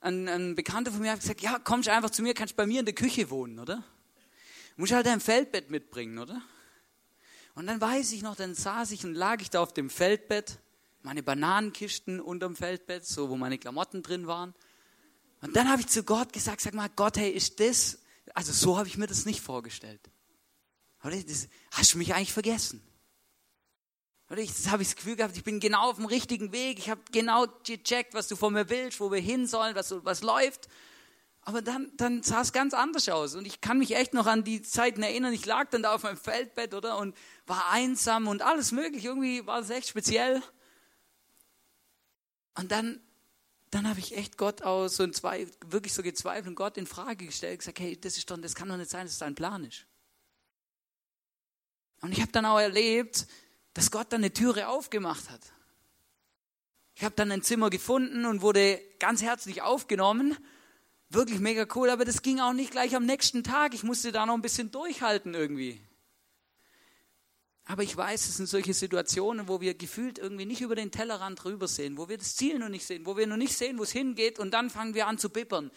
ein, 0.01 0.29
ein 0.29 0.55
Bekannter 0.55 0.91
von 0.91 1.03
mir 1.03 1.15
gesagt, 1.15 1.43
ja, 1.43 1.59
kommst 1.59 1.91
einfach 1.91 2.11
zu 2.11 2.23
mir, 2.23 2.33
kannst 2.33 2.57
bei 2.57 2.67
mir 2.67 2.81
in 2.81 2.87
der 2.87 2.95
Küche 2.95 3.29
wohnen, 3.29 3.59
oder? 3.59 3.85
Muss 4.77 4.93
halt 4.93 5.07
ein 5.07 5.21
Feldbett 5.21 5.71
mitbringen, 5.71 6.19
oder? 6.19 6.43
Und 7.55 7.67
dann 7.67 7.81
weiß 7.81 8.13
ich 8.13 8.23
noch, 8.23 8.37
dann 8.37 8.55
saß 8.55 8.93
ich 8.93 9.05
und 9.05 9.15
lag 9.15 9.41
ich 9.41 9.51
da 9.51 9.61
auf 9.61 9.73
dem 9.73 9.91
Feldbett, 9.91 10.59
meine 11.03 11.23
Bananenkisten 11.23 12.21
unterm 12.21 12.57
Feldbett, 12.57 13.07
so 13.07 13.31
wo 13.31 13.37
meine 13.37 13.59
Klamotten 13.59 14.03
drin 14.03 14.27
waren. 14.27 14.55
Und 15.41 15.57
dann 15.57 15.71
habe 15.71 15.81
ich 15.81 15.89
zu 15.89 16.05
Gott 16.05 16.33
gesagt, 16.33 16.61
sag 16.61 16.75
mal, 16.75 16.91
Gott, 16.95 17.17
hey, 17.17 17.31
ist 17.31 17.61
das, 17.61 17.99
also 18.35 18.53
so 18.53 18.77
habe 18.79 18.89
ich 18.89 18.99
mir 18.99 19.07
das 19.07 19.25
nicht 19.25 19.41
vorgestellt. 19.41 20.01
Das, 21.03 21.49
hast 21.71 21.95
du 21.95 21.99
mich 21.99 22.15
eigentlich 22.15 22.33
vergessen? 22.33 22.83
Oder 24.29 24.43
ich, 24.43 24.51
das 24.51 24.71
habe 24.71 24.83
ich 24.83 24.89
das 24.91 24.97
Gefühl 24.97 25.17
gehabt, 25.17 25.37
ich 25.37 25.43
bin 25.43 25.59
genau 25.59 25.91
auf 25.91 25.97
dem 25.97 26.05
richtigen 26.05 26.53
Weg. 26.53 26.79
Ich 26.79 26.91
habe 26.91 27.01
genau 27.11 27.47
gecheckt, 27.65 28.15
was 28.15 28.29
du 28.29 28.37
von 28.37 28.53
mir 28.53 28.69
willst, 28.69 29.01
wo 29.01 29.11
wir 29.11 29.19
hin 29.19 29.47
sollen, 29.47 29.75
was, 29.75 29.93
was 30.05 30.23
läuft. 30.23 30.69
Aber 31.51 31.63
dann, 31.63 31.91
dann 31.97 32.23
sah 32.23 32.43
es 32.43 32.53
ganz 32.53 32.75
anders 32.75 33.09
aus. 33.09 33.35
Und 33.35 33.45
ich 33.45 33.61
kann 33.61 33.79
mich 33.79 33.97
echt 33.97 34.15
noch 34.15 34.27
an 34.27 34.45
die 34.45 34.63
Zeiten 34.63 35.03
erinnern. 35.03 35.33
Ich 35.33 35.45
lag 35.47 35.69
dann 35.71 35.83
da 35.83 35.93
auf 35.93 36.05
meinem 36.05 36.17
Feldbett, 36.17 36.75
oder? 36.75 36.97
Und 36.97 37.17
war 37.45 37.71
einsam 37.71 38.29
und 38.29 38.41
alles 38.41 38.71
möglich. 38.71 39.05
Irgendwie 39.05 39.45
war 39.49 39.59
es 39.59 39.69
echt 39.69 39.89
speziell. 39.89 40.45
Und 42.55 42.71
dann, 42.71 43.01
dann 43.73 43.89
habe 43.89 43.99
ich 43.99 44.17
echt 44.17 44.39
Gott 44.39 44.63
aus 44.63 44.95
so 44.95 45.05
zwei, 45.09 45.49
wirklich 45.67 45.93
so 45.93 46.05
gezweifelt 46.05 46.47
und 46.47 46.55
Gott 46.55 46.77
in 46.77 46.87
Frage 46.87 47.27
gestellt, 47.27 47.59
gesagt, 47.59 47.81
hey, 47.81 48.01
das 48.01 48.17
ist 48.17 48.31
doch, 48.31 48.39
das 48.39 48.55
kann 48.55 48.69
doch 48.69 48.77
nicht 48.77 48.91
sein, 48.91 49.07
dass 49.07 49.15
es 49.15 49.19
dein 49.19 49.35
Plan 49.35 49.65
ist. 49.65 49.87
Und 52.01 52.13
ich 52.13 52.21
habe 52.21 52.31
dann 52.31 52.47
auch 52.47 52.61
erlebt, 52.61 53.27
dass 53.75 53.91
Gott 53.91 54.13
dann 54.13 54.21
eine 54.21 54.33
Türe 54.33 54.69
aufgemacht 54.69 55.29
hat. 55.29 55.41
Ich 56.95 57.03
habe 57.03 57.17
dann 57.17 57.33
ein 57.33 57.43
Zimmer 57.43 57.71
gefunden 57.71 58.25
und 58.25 58.41
wurde 58.41 58.81
ganz 59.01 59.21
herzlich 59.21 59.63
aufgenommen 59.63 60.37
wirklich 61.11 61.41
mega 61.41 61.67
cool, 61.75 61.91
aber 61.91 62.05
das 62.05 62.23
ging 62.23 62.41
auch 62.41 62.53
nicht 62.53 62.71
gleich 62.71 62.97
am 62.97 63.05
nächsten 63.05 63.45
Tag. 63.45 63.75
Ich 63.75 63.83
musste 63.83 64.13
da 64.13 64.27
noch 64.27 64.35
ein 64.35 64.43
bisschen 64.43 64.71
durchhalten 64.71 65.35
irgendwie. 65.35 65.81
Aber 67.67 67.83
ich 67.83 67.97
weiß, 67.97 68.29
es 68.29 68.37
sind 68.37 68.49
solche 68.49 68.75
Situationen, 68.75 69.47
wo 69.47 69.61
wir 69.61 69.75
gefühlt 69.75 70.19
irgendwie 70.19 70.45
nicht 70.45 70.61
über 70.61 70.75
den 70.75 70.91
Tellerrand 70.91 71.45
drüber 71.45 71.69
sehen, 71.69 71.99
wo 71.99 72.09
wir 72.09 72.19
das 72.19 72.35
Ziel 72.35 72.59
noch 72.59 72.69
nicht 72.69 72.85
sehen, 72.85 73.07
wo 73.07 73.17
wir 73.17 73.27
noch 73.27 73.37
nicht 73.37 73.57
sehen, 73.57 73.79
wo 73.79 73.85
es 73.85 73.93
hingeht 73.93 74.39
und 74.39 74.53
dann 74.53 74.71
fangen 74.71 74.95
wir 74.95 75.07
an 75.07 75.19
zu 75.19 75.31
bippern. 75.31 75.71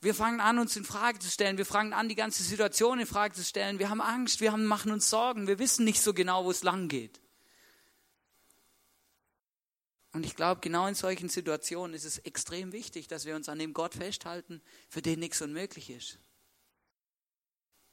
Wir 0.00 0.14
fangen 0.14 0.40
an, 0.40 0.58
uns 0.58 0.76
in 0.76 0.84
Frage 0.84 1.18
zu 1.18 1.28
stellen. 1.28 1.58
Wir 1.58 1.66
fangen 1.66 1.92
an, 1.92 2.08
die 2.08 2.14
ganze 2.14 2.42
Situation 2.42 3.00
in 3.00 3.06
Frage 3.06 3.34
zu 3.34 3.42
stellen. 3.42 3.78
Wir 3.78 3.90
haben 3.90 4.00
Angst, 4.00 4.40
wir 4.40 4.52
haben, 4.52 4.64
machen 4.64 4.92
uns 4.92 5.10
Sorgen. 5.10 5.48
Wir 5.48 5.58
wissen 5.58 5.84
nicht 5.84 6.00
so 6.00 6.14
genau, 6.14 6.44
wo 6.44 6.50
es 6.50 6.62
lang 6.62 6.88
geht. 6.88 7.20
Und 10.18 10.26
ich 10.26 10.34
glaube, 10.34 10.60
genau 10.60 10.88
in 10.88 10.96
solchen 10.96 11.28
Situationen 11.28 11.94
ist 11.94 12.04
es 12.04 12.18
extrem 12.18 12.72
wichtig, 12.72 13.06
dass 13.06 13.24
wir 13.24 13.36
uns 13.36 13.48
an 13.48 13.60
dem 13.60 13.72
Gott 13.72 13.94
festhalten, 13.94 14.60
für 14.88 15.00
den 15.00 15.20
nichts 15.20 15.40
unmöglich 15.42 15.90
ist. 15.90 16.18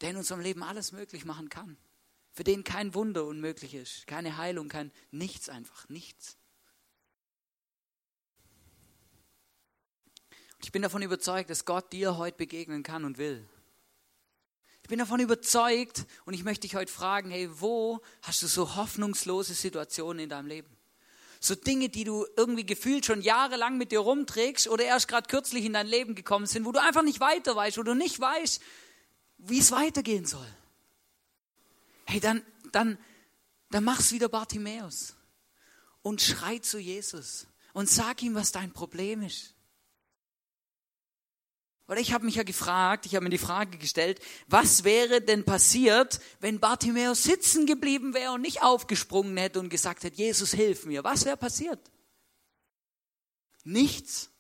Der 0.02 0.10
in 0.10 0.18
unserem 0.18 0.42
Leben 0.42 0.64
alles 0.64 0.92
möglich 0.92 1.24
machen 1.24 1.50
kann. 1.50 1.78
Für 2.32 2.44
den 2.44 2.64
kein 2.64 2.96
Wunder 2.96 3.26
unmöglich 3.26 3.76
ist. 3.76 4.08
Keine 4.08 4.38
Heilung, 4.38 4.70
kein 4.70 4.92
nichts 5.12 5.50
einfach, 5.50 5.88
nichts. 5.88 6.36
Ich 10.64 10.72
bin 10.72 10.82
davon 10.82 11.04
überzeugt, 11.04 11.52
dass 11.52 11.66
Gott 11.66 11.94
dir 11.94 12.18
heute 12.18 12.38
begegnen 12.38 12.82
kann 12.82 13.06
und 13.06 13.20
will. 13.20 13.48
Ich 14.82 14.90
bin 14.90 14.98
davon 14.98 15.20
überzeugt 15.20 16.08
und 16.26 16.34
ich 16.34 16.44
möchte 16.44 16.62
dich 16.62 16.76
heute 16.76 16.92
fragen, 16.92 17.30
hey, 17.30 17.48
wo 17.62 18.02
hast 18.24 18.42
du 18.42 18.48
so 18.48 18.76
hoffnungslose 18.76 19.54
Situationen 19.54 20.24
in 20.24 20.30
deinem 20.30 20.48
Leben? 20.48 20.75
So 21.40 21.56
Dinge, 21.56 21.90
die 21.90 22.04
du 22.04 22.26
irgendwie 22.38 22.66
gefühlt 22.66 23.06
schon 23.06 23.22
jahrelang 23.22 23.78
mit 23.78 23.92
dir 23.92 24.00
rumträgst 24.00 24.68
oder 24.68 24.84
erst 24.84 25.08
gerade 25.08 25.28
kürzlich 25.28 25.66
in 25.66 25.74
dein 25.74 25.88
Leben 25.88 26.16
gekommen 26.16 26.46
sind, 26.46 26.66
wo 26.66 26.72
du 26.72 26.82
einfach 26.82 27.04
nicht 27.04 27.20
weiter 27.20 27.56
weißt, 27.56 27.78
wo 27.78 27.84
du 27.84 27.94
nicht 27.94 28.20
weißt, 28.20 28.62
wie 29.38 29.60
es 29.60 29.72
weitergehen 29.72 30.26
soll. 30.26 30.48
Hey, 32.06 32.20
dann, 32.20 32.44
dann, 32.72 32.98
dann 33.72 33.84
mach's 33.84 34.12
wieder 34.12 34.30
Bartimäus 34.30 35.16
und 36.02 36.22
schrei 36.22 36.60
zu 36.60 36.78
Jesus 36.78 37.48
und 37.74 37.90
sag 37.90 38.22
ihm, 38.22 38.36
was 38.36 38.52
dein 38.52 38.72
Problem 38.72 39.24
ist. 39.24 39.55
Oder 41.88 42.00
ich 42.00 42.14
habe 42.14 42.26
mich 42.26 42.36
ja 42.36 42.44
gefragt, 42.44 43.06
ich 43.06 43.16
habe 43.16 43.24
mir 43.24 43.30
die 43.30 43.38
Frage 43.38 43.78
gestellt, 43.78 44.20
was 44.48 44.84
wäre 44.84 45.22
denn 45.22 45.46
passiert, 45.46 46.20
wenn 46.40 46.60
Bartimäus 46.60 47.24
sitzen 47.24 47.68
geblieben 47.68 48.16
wäre 48.16 48.32
und 48.32 48.42
nicht 48.42 48.64
aufgesprungen 48.64 49.38
hätte 49.38 49.60
und 49.60 49.70
gesagt 49.70 50.04
hätte, 50.04 50.18
Jesus, 50.18 50.52
hilf 50.52 50.86
mir. 50.86 51.04
Was 51.04 51.26
wäre 51.26 51.38
passiert? 51.38 51.80
Nichts. 53.64 54.32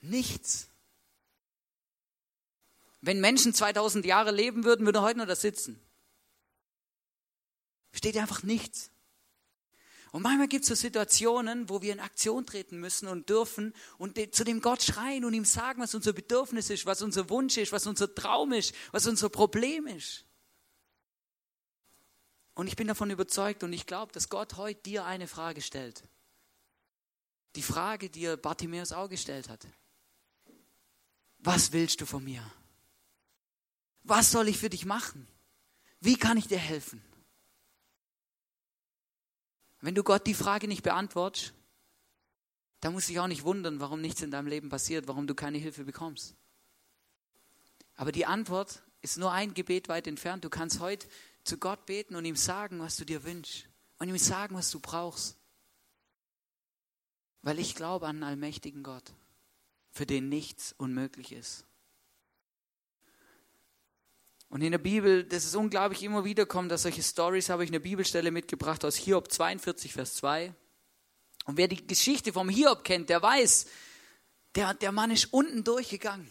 Nichts. 0.00 0.68
Wenn 3.00 3.20
Menschen 3.20 3.54
2000 3.54 4.04
Jahre 4.04 4.32
leben 4.32 4.64
würden, 4.64 4.84
würde 4.84 5.02
heute 5.02 5.18
nur 5.18 5.26
da 5.26 5.34
sitzen. 5.34 5.80
Steht 7.92 8.16
einfach 8.16 8.42
nichts. 8.42 8.91
Und 10.12 10.22
manchmal 10.22 10.46
gibt 10.46 10.64
es 10.64 10.68
so 10.68 10.74
Situationen, 10.74 11.70
wo 11.70 11.80
wir 11.80 11.94
in 11.94 11.98
Aktion 11.98 12.44
treten 12.44 12.78
müssen 12.78 13.08
und 13.08 13.30
dürfen 13.30 13.74
und 13.96 14.18
zu 14.34 14.44
dem 14.44 14.60
Gott 14.60 14.82
schreien 14.82 15.24
und 15.24 15.32
ihm 15.32 15.46
sagen, 15.46 15.80
was 15.80 15.94
unser 15.94 16.12
Bedürfnis 16.12 16.68
ist, 16.68 16.84
was 16.84 17.00
unser 17.00 17.30
Wunsch 17.30 17.56
ist, 17.56 17.72
was 17.72 17.86
unser 17.86 18.14
Traum 18.14 18.52
ist, 18.52 18.74
was 18.92 19.06
unser 19.06 19.30
Problem 19.30 19.86
ist. 19.86 20.26
Und 22.54 22.66
ich 22.66 22.76
bin 22.76 22.88
davon 22.88 23.10
überzeugt 23.10 23.64
und 23.64 23.72
ich 23.72 23.86
glaube, 23.86 24.12
dass 24.12 24.28
Gott 24.28 24.58
heute 24.58 24.82
dir 24.82 25.06
eine 25.06 25.26
Frage 25.26 25.62
stellt. 25.62 26.04
Die 27.56 27.62
Frage, 27.62 28.10
die 28.10 28.26
er 28.26 28.36
Bartimäus 28.36 28.92
auch 28.92 29.08
gestellt 29.08 29.48
hat. 29.48 29.66
Was 31.38 31.72
willst 31.72 32.02
du 32.02 32.06
von 32.06 32.22
mir? 32.22 32.44
Was 34.02 34.30
soll 34.30 34.48
ich 34.48 34.58
für 34.58 34.68
dich 34.68 34.84
machen? 34.84 35.26
Wie 36.00 36.16
kann 36.16 36.36
ich 36.36 36.48
dir 36.48 36.58
helfen? 36.58 37.02
Wenn 39.82 39.96
du 39.96 40.04
Gott 40.04 40.26
die 40.26 40.34
Frage 40.34 40.68
nicht 40.68 40.84
beantwortest, 40.84 41.52
dann 42.80 42.92
musst 42.92 43.08
du 43.08 43.12
dich 43.12 43.20
auch 43.20 43.26
nicht 43.26 43.42
wundern, 43.42 43.80
warum 43.80 44.00
nichts 44.00 44.22
in 44.22 44.30
deinem 44.30 44.46
Leben 44.46 44.68
passiert, 44.68 45.08
warum 45.08 45.26
du 45.26 45.34
keine 45.34 45.58
Hilfe 45.58 45.84
bekommst. 45.84 46.36
Aber 47.96 48.12
die 48.12 48.24
Antwort 48.24 48.82
ist 49.00 49.18
nur 49.18 49.32
ein 49.32 49.54
Gebet 49.54 49.88
weit 49.88 50.06
entfernt. 50.06 50.44
Du 50.44 50.50
kannst 50.50 50.78
heute 50.78 51.08
zu 51.44 51.58
Gott 51.58 51.84
beten 51.84 52.14
und 52.14 52.24
ihm 52.24 52.36
sagen, 52.36 52.78
was 52.78 52.96
du 52.96 53.04
dir 53.04 53.24
wünschst 53.24 53.68
und 53.98 54.08
ihm 54.08 54.18
sagen, 54.18 54.54
was 54.54 54.70
du 54.70 54.78
brauchst. 54.78 55.36
Weil 57.42 57.58
ich 57.58 57.74
glaube 57.74 58.06
an 58.06 58.16
einen 58.16 58.24
allmächtigen 58.24 58.84
Gott, 58.84 59.12
für 59.90 60.06
den 60.06 60.28
nichts 60.28 60.74
unmöglich 60.78 61.32
ist. 61.32 61.66
Und 64.52 64.60
in 64.60 64.70
der 64.70 64.78
Bibel, 64.78 65.24
das 65.24 65.46
ist 65.46 65.54
unglaublich, 65.54 66.02
immer 66.02 66.26
wieder 66.26 66.44
kommen, 66.44 66.68
dass 66.68 66.82
solche 66.82 67.02
Stories, 67.02 67.48
habe 67.48 67.64
ich 67.64 67.70
eine 67.70 67.80
Bibelstelle 67.80 68.30
mitgebracht 68.30 68.84
aus 68.84 68.96
Hiob 68.96 69.32
42, 69.32 69.94
Vers 69.94 70.16
2. 70.16 70.54
Und 71.46 71.56
wer 71.56 71.68
die 71.68 71.86
Geschichte 71.86 72.34
vom 72.34 72.50
Hiob 72.50 72.84
kennt, 72.84 73.08
der 73.08 73.22
weiß, 73.22 73.64
der, 74.54 74.74
der 74.74 74.92
Mann 74.92 75.10
ist 75.10 75.32
unten 75.32 75.64
durchgegangen. 75.64 76.30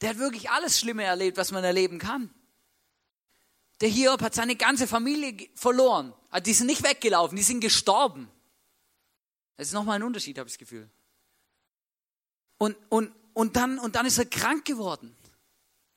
Der 0.00 0.10
hat 0.10 0.18
wirklich 0.18 0.48
alles 0.48 0.78
Schlimme 0.78 1.02
erlebt, 1.02 1.38
was 1.38 1.50
man 1.50 1.64
erleben 1.64 1.98
kann. 1.98 2.30
Der 3.80 3.88
Hiob 3.88 4.22
hat 4.22 4.36
seine 4.36 4.54
ganze 4.54 4.86
Familie 4.86 5.48
verloren. 5.56 6.14
Also 6.30 6.44
die 6.44 6.54
sind 6.54 6.68
nicht 6.68 6.84
weggelaufen, 6.84 7.34
die 7.34 7.42
sind 7.42 7.58
gestorben. 7.58 8.30
Das 9.56 9.66
ist 9.66 9.74
nochmal 9.74 9.96
ein 9.96 10.04
Unterschied, 10.04 10.38
habe 10.38 10.46
ich 10.46 10.54
das 10.54 10.58
Gefühl. 10.60 10.88
Und, 12.58 12.76
und, 12.90 13.12
und, 13.34 13.56
dann, 13.56 13.80
und 13.80 13.96
dann 13.96 14.06
ist 14.06 14.18
er 14.18 14.26
krank 14.26 14.64
geworden. 14.64 15.16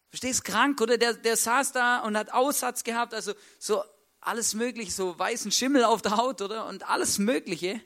Verstehst 0.10 0.44
krank, 0.44 0.82
oder? 0.82 0.98
Der, 0.98 1.14
der 1.14 1.38
saß 1.38 1.72
da 1.72 2.00
und 2.00 2.18
hat 2.18 2.34
Aussatz 2.34 2.84
gehabt, 2.84 3.14
also 3.14 3.34
so 3.60 3.84
alles 4.22 4.54
Mögliche, 4.54 4.92
so 4.92 5.18
weißen 5.18 5.52
Schimmel 5.52 5.84
auf 5.84 6.02
der 6.02 6.18
Haut, 6.18 6.42
oder? 6.42 6.68
Und 6.68 6.90
alles 6.90 7.20
Mögliche. 7.20 7.82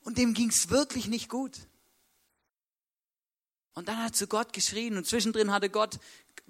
Und 0.00 0.18
dem 0.18 0.34
ging 0.34 0.48
es 0.48 0.70
wirklich 0.70 1.06
nicht 1.06 1.28
gut. 1.28 1.58
Und 3.74 3.88
dann 3.88 4.02
hat 4.02 4.16
zu 4.16 4.26
Gott 4.26 4.52
geschrien 4.52 4.96
und 4.96 5.06
zwischendrin 5.06 5.52
hatte 5.52 5.68
Gott 5.68 5.98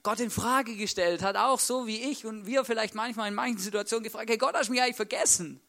Gott 0.06 0.20
in 0.20 0.30
Frage 0.30 0.76
gestellt, 0.76 1.20
hat 1.20 1.34
auch 1.34 1.58
so 1.58 1.88
wie 1.88 2.00
ich 2.00 2.24
und 2.26 2.46
wir 2.46 2.64
vielleicht 2.64 2.94
manchmal 2.94 3.26
in 3.26 3.34
manchen 3.34 3.58
Situationen 3.58 4.04
gefragt, 4.04 4.30
hey 4.30 4.38
Gott, 4.38 4.54
hast 4.54 4.68
du 4.68 4.72
mich 4.72 4.80
eigentlich 4.80 4.94
vergessen? 4.94 5.60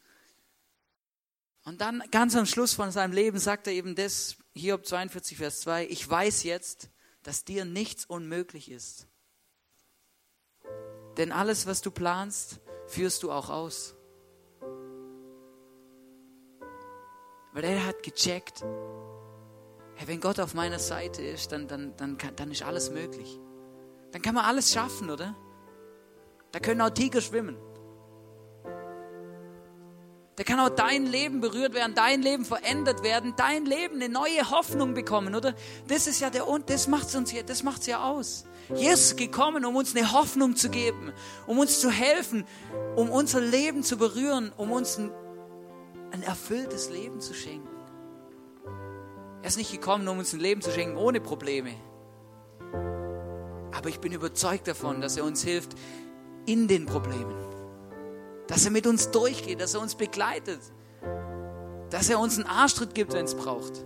Und 1.63 1.81
dann 1.81 2.03
ganz 2.11 2.35
am 2.35 2.45
Schluss 2.45 2.75
von 2.75 2.91
seinem 2.91 3.13
Leben 3.13 3.39
sagt 3.39 3.65
er 3.65 3.73
eben 3.73 3.95
das, 3.95 4.35
Hiob 4.53 4.85
42, 4.85 5.37
Vers 5.37 5.61
2, 5.61 5.87
ich 5.87 6.07
weiß 6.07 6.43
jetzt, 6.43 6.89
dass 7.27 7.43
dir 7.43 7.65
nichts 7.65 8.05
unmöglich 8.05 8.71
ist. 8.71 9.05
Denn 11.17 11.33
alles, 11.33 11.67
was 11.67 11.81
du 11.81 11.91
planst, 11.91 12.61
führst 12.85 13.21
du 13.21 13.33
auch 13.33 13.49
aus. 13.49 13.95
Weil 17.51 17.65
er 17.65 17.85
hat 17.85 18.01
gecheckt, 18.01 18.63
hey, 19.95 20.07
wenn 20.07 20.21
Gott 20.21 20.39
auf 20.39 20.53
meiner 20.53 20.79
Seite 20.79 21.21
ist, 21.21 21.51
dann, 21.51 21.67
dann, 21.67 21.97
dann, 21.97 22.17
kann, 22.17 22.33
dann 22.37 22.49
ist 22.49 22.63
alles 22.63 22.91
möglich. 22.91 23.37
Dann 24.13 24.21
kann 24.21 24.33
man 24.33 24.45
alles 24.45 24.71
schaffen, 24.71 25.09
oder? 25.09 25.35
Da 26.53 26.61
können 26.61 26.79
auch 26.79 26.91
Tiger 26.91 27.19
schwimmen. 27.19 27.57
Da 30.37 30.43
kann 30.43 30.59
auch 30.59 30.69
dein 30.69 31.07
Leben 31.07 31.41
berührt 31.41 31.73
werden, 31.73 31.95
dein 31.95 32.21
Leben 32.21 32.45
verändert 32.45 33.01
werden, 33.01 33.33
dein 33.35 33.65
Leben 33.65 33.95
eine 33.95 34.07
neue 34.07 34.51
Hoffnung 34.51 34.93
bekommen, 34.93 35.33
oder? 35.33 35.55
Das 35.87 36.05
ist 36.05 36.19
ja 36.19 36.29
der 36.29 36.47
und 36.47 36.69
das 36.69 36.87
macht's 36.87 37.15
uns 37.15 37.31
ja, 37.31 37.41
das 37.41 37.63
macht's 37.63 37.87
ja 37.87 38.03
aus. 38.03 38.45
Jesus 38.75 39.07
ist 39.07 39.17
gekommen, 39.17 39.65
um 39.65 39.75
uns 39.75 39.95
eine 39.95 40.11
Hoffnung 40.11 40.55
zu 40.55 40.69
geben, 40.69 41.11
um 41.47 41.57
uns 41.57 41.79
zu 41.79 41.89
helfen, 41.89 42.45
um 42.95 43.09
unser 43.09 43.41
Leben 43.41 43.81
zu 43.81 43.97
berühren, 43.97 44.51
um 44.57 44.71
uns 44.71 44.99
ein, 44.99 45.09
ein 46.11 46.21
erfülltes 46.21 46.91
Leben 46.91 47.19
zu 47.19 47.33
schenken. 47.33 47.67
Er 49.41 49.47
ist 49.47 49.57
nicht 49.57 49.71
gekommen, 49.71 50.07
um 50.07 50.19
uns 50.19 50.33
ein 50.33 50.39
Leben 50.39 50.61
zu 50.61 50.69
schenken 50.69 50.97
ohne 50.97 51.19
Probleme. 51.19 51.71
Aber 53.71 53.89
ich 53.89 53.99
bin 53.99 54.13
überzeugt 54.13 54.67
davon, 54.67 55.01
dass 55.01 55.17
er 55.17 55.23
uns 55.23 55.43
hilft 55.43 55.71
in 56.45 56.67
den 56.67 56.85
Problemen. 56.85 57.46
Dass 58.47 58.65
er 58.65 58.71
mit 58.71 58.87
uns 58.87 59.11
durchgeht, 59.11 59.61
dass 59.61 59.73
er 59.73 59.81
uns 59.81 59.95
begleitet. 59.95 60.59
Dass 61.89 62.09
er 62.09 62.19
uns 62.19 62.37
einen 62.37 62.47
Arschtritt 62.47 62.95
gibt, 62.95 63.13
wenn 63.13 63.25
es 63.25 63.35
braucht. 63.35 63.85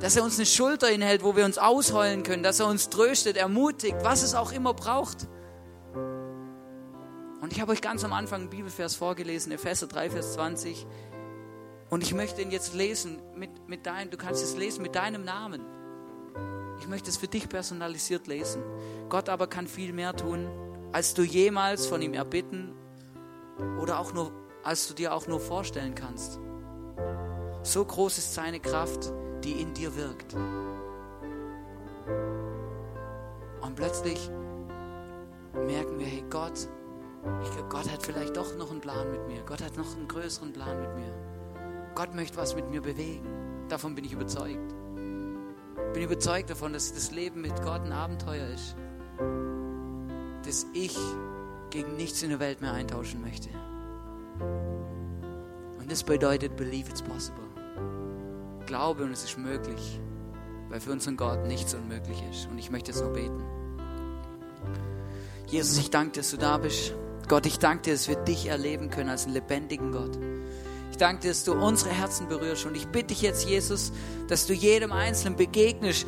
Dass 0.00 0.16
er 0.16 0.24
uns 0.24 0.36
eine 0.36 0.46
Schulter 0.46 0.88
hinhält, 0.88 1.22
wo 1.22 1.36
wir 1.36 1.44
uns 1.44 1.58
ausheulen 1.58 2.22
können. 2.22 2.42
Dass 2.42 2.60
er 2.60 2.66
uns 2.66 2.88
tröstet, 2.88 3.36
ermutigt, 3.36 3.96
was 4.02 4.22
es 4.22 4.34
auch 4.34 4.52
immer 4.52 4.74
braucht. 4.74 5.28
Und 7.40 7.52
ich 7.52 7.60
habe 7.60 7.72
euch 7.72 7.82
ganz 7.82 8.04
am 8.04 8.12
Anfang 8.12 8.42
einen 8.42 8.50
Bibelvers 8.50 8.94
vorgelesen, 8.94 9.52
Epheser 9.52 9.88
3, 9.88 10.10
Vers 10.10 10.34
20. 10.34 10.86
Und 11.90 12.02
ich 12.02 12.14
möchte 12.14 12.40
ihn 12.40 12.50
jetzt 12.50 12.72
lesen 12.72 13.20
mit, 13.36 13.50
mit 13.68 13.84
deinem, 13.84 14.10
du 14.10 14.16
kannst 14.16 14.42
es 14.42 14.56
lesen 14.56 14.80
mit 14.80 14.94
deinem 14.94 15.24
Namen. 15.24 15.60
Ich 16.80 16.88
möchte 16.88 17.10
es 17.10 17.16
für 17.16 17.28
dich 17.28 17.48
personalisiert 17.48 18.26
lesen. 18.26 18.62
Gott 19.08 19.28
aber 19.28 19.46
kann 19.46 19.66
viel 19.66 19.92
mehr 19.92 20.16
tun, 20.16 20.48
als 20.92 21.14
du 21.14 21.22
jemals 21.22 21.86
von 21.86 22.00
ihm 22.00 22.14
erbitten 22.14 22.74
oder 23.80 23.98
auch 23.98 24.12
nur, 24.12 24.32
als 24.62 24.86
du 24.88 24.94
dir 24.94 25.14
auch 25.14 25.26
nur 25.26 25.40
vorstellen 25.40 25.94
kannst. 25.94 26.40
So 27.62 27.84
groß 27.84 28.18
ist 28.18 28.34
seine 28.34 28.60
Kraft, 28.60 29.12
die 29.44 29.60
in 29.60 29.74
dir 29.74 29.96
wirkt. 29.96 30.34
Und 33.60 33.76
plötzlich 33.76 34.30
merken 35.54 35.98
wir, 35.98 36.06
hey 36.06 36.24
Gott, 36.28 36.68
ich 37.42 37.50
glaube, 37.52 37.68
Gott 37.68 37.92
hat 37.92 38.02
vielleicht 38.02 38.36
doch 38.36 38.56
noch 38.56 38.70
einen 38.70 38.80
Plan 38.80 39.10
mit 39.10 39.26
mir. 39.28 39.42
Gott 39.44 39.62
hat 39.62 39.76
noch 39.76 39.96
einen 39.96 40.08
größeren 40.08 40.52
Plan 40.52 40.80
mit 40.80 40.94
mir. 40.96 41.14
Gott 41.94 42.14
möchte 42.14 42.36
was 42.36 42.56
mit 42.56 42.68
mir 42.70 42.80
bewegen. 42.80 43.26
Davon 43.68 43.94
bin 43.94 44.04
ich 44.04 44.12
überzeugt. 44.12 44.74
Bin 45.92 46.02
überzeugt 46.02 46.50
davon, 46.50 46.72
dass 46.72 46.92
das 46.92 47.10
Leben 47.10 47.42
mit 47.42 47.54
Gott 47.62 47.82
ein 47.82 47.92
Abenteuer 47.92 48.48
ist, 48.48 48.76
das 50.44 50.66
ich 50.72 50.96
gegen 51.72 51.96
nichts 51.96 52.22
in 52.22 52.28
der 52.28 52.38
Welt 52.38 52.60
mehr 52.60 52.72
eintauschen 52.72 53.20
möchte. 53.22 53.48
Und 55.78 55.90
das 55.90 56.04
bedeutet, 56.04 56.54
believe 56.54 56.88
it's 56.88 57.02
possible. 57.02 57.42
Glaube 58.66 59.02
und 59.04 59.12
es 59.12 59.24
ist 59.24 59.38
möglich, 59.38 59.98
weil 60.68 60.80
für 60.80 60.92
unseren 60.92 61.16
Gott 61.16 61.46
nichts 61.46 61.74
unmöglich 61.74 62.22
ist. 62.30 62.46
Und 62.48 62.58
ich 62.58 62.70
möchte 62.70 62.92
jetzt 62.92 63.00
noch 63.00 63.12
beten. 63.12 63.42
Jesus, 65.48 65.78
ich 65.78 65.90
danke 65.90 66.12
dir, 66.12 66.20
dass 66.20 66.30
du 66.30 66.36
da 66.36 66.58
bist. 66.58 66.94
Gott, 67.26 67.46
ich 67.46 67.58
danke 67.58 67.84
dir, 67.84 67.92
dass 67.94 68.06
wir 68.06 68.16
dich 68.16 68.46
erleben 68.46 68.90
können 68.90 69.08
als 69.08 69.24
einen 69.24 69.34
lebendigen 69.34 69.92
Gott. 69.92 70.18
Ich 70.90 70.98
danke 70.98 71.22
dir, 71.22 71.28
dass 71.28 71.44
du 71.44 71.54
unsere 71.54 71.90
Herzen 71.90 72.28
berührst. 72.28 72.66
Und 72.66 72.76
ich 72.76 72.86
bitte 72.88 73.08
dich 73.08 73.22
jetzt, 73.22 73.48
Jesus, 73.48 73.92
dass 74.28 74.46
du 74.46 74.52
jedem 74.52 74.92
Einzelnen 74.92 75.36
begegnest, 75.36 76.06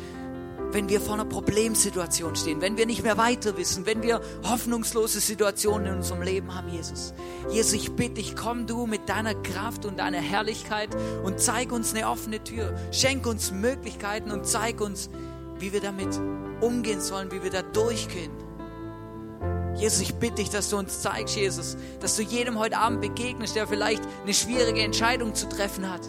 wenn 0.75 0.89
wir 0.89 0.99
vor 0.99 1.13
einer 1.13 1.23
Problemsituation 1.23 2.35
stehen, 2.35 2.59
wenn 2.59 2.75
wir 2.75 2.85
nicht 2.85 3.01
mehr 3.01 3.17
weiter 3.17 3.55
wissen, 3.55 3.85
wenn 3.85 4.03
wir 4.03 4.19
hoffnungslose 4.43 5.21
Situationen 5.21 5.87
in 5.87 5.95
unserem 5.95 6.21
Leben 6.21 6.53
haben, 6.53 6.67
Jesus. 6.67 7.13
Jesus, 7.49 7.71
ich 7.71 7.93
bitte 7.93 8.15
dich, 8.15 8.35
komm 8.35 8.67
du 8.67 8.85
mit 8.85 9.07
deiner 9.07 9.35
Kraft 9.35 9.85
und 9.85 9.99
deiner 9.99 10.17
Herrlichkeit 10.17 10.89
und 11.23 11.39
zeig 11.39 11.71
uns 11.71 11.93
eine 11.93 12.09
offene 12.09 12.43
Tür. 12.43 12.75
Schenk 12.91 13.25
uns 13.25 13.51
Möglichkeiten 13.51 14.31
und 14.31 14.45
zeig 14.45 14.81
uns, 14.81 15.09
wie 15.59 15.71
wir 15.71 15.79
damit 15.79 16.19
umgehen 16.59 16.99
sollen, 16.99 17.31
wie 17.31 17.41
wir 17.41 17.51
da 17.51 17.61
durchgehen. 17.61 18.44
Jesus, 19.75 20.01
ich 20.01 20.15
bitte 20.15 20.35
dich, 20.35 20.49
dass 20.49 20.69
du 20.69 20.77
uns 20.77 21.01
zeigst, 21.01 21.35
Jesus, 21.35 21.75
dass 21.99 22.15
du 22.15 22.21
jedem 22.21 22.57
heute 22.57 22.77
Abend 22.77 23.01
begegnest, 23.01 23.55
der 23.55 23.67
vielleicht 23.67 24.01
eine 24.23 24.33
schwierige 24.33 24.81
Entscheidung 24.81 25.35
zu 25.35 25.49
treffen 25.49 25.91
hat. 25.91 26.01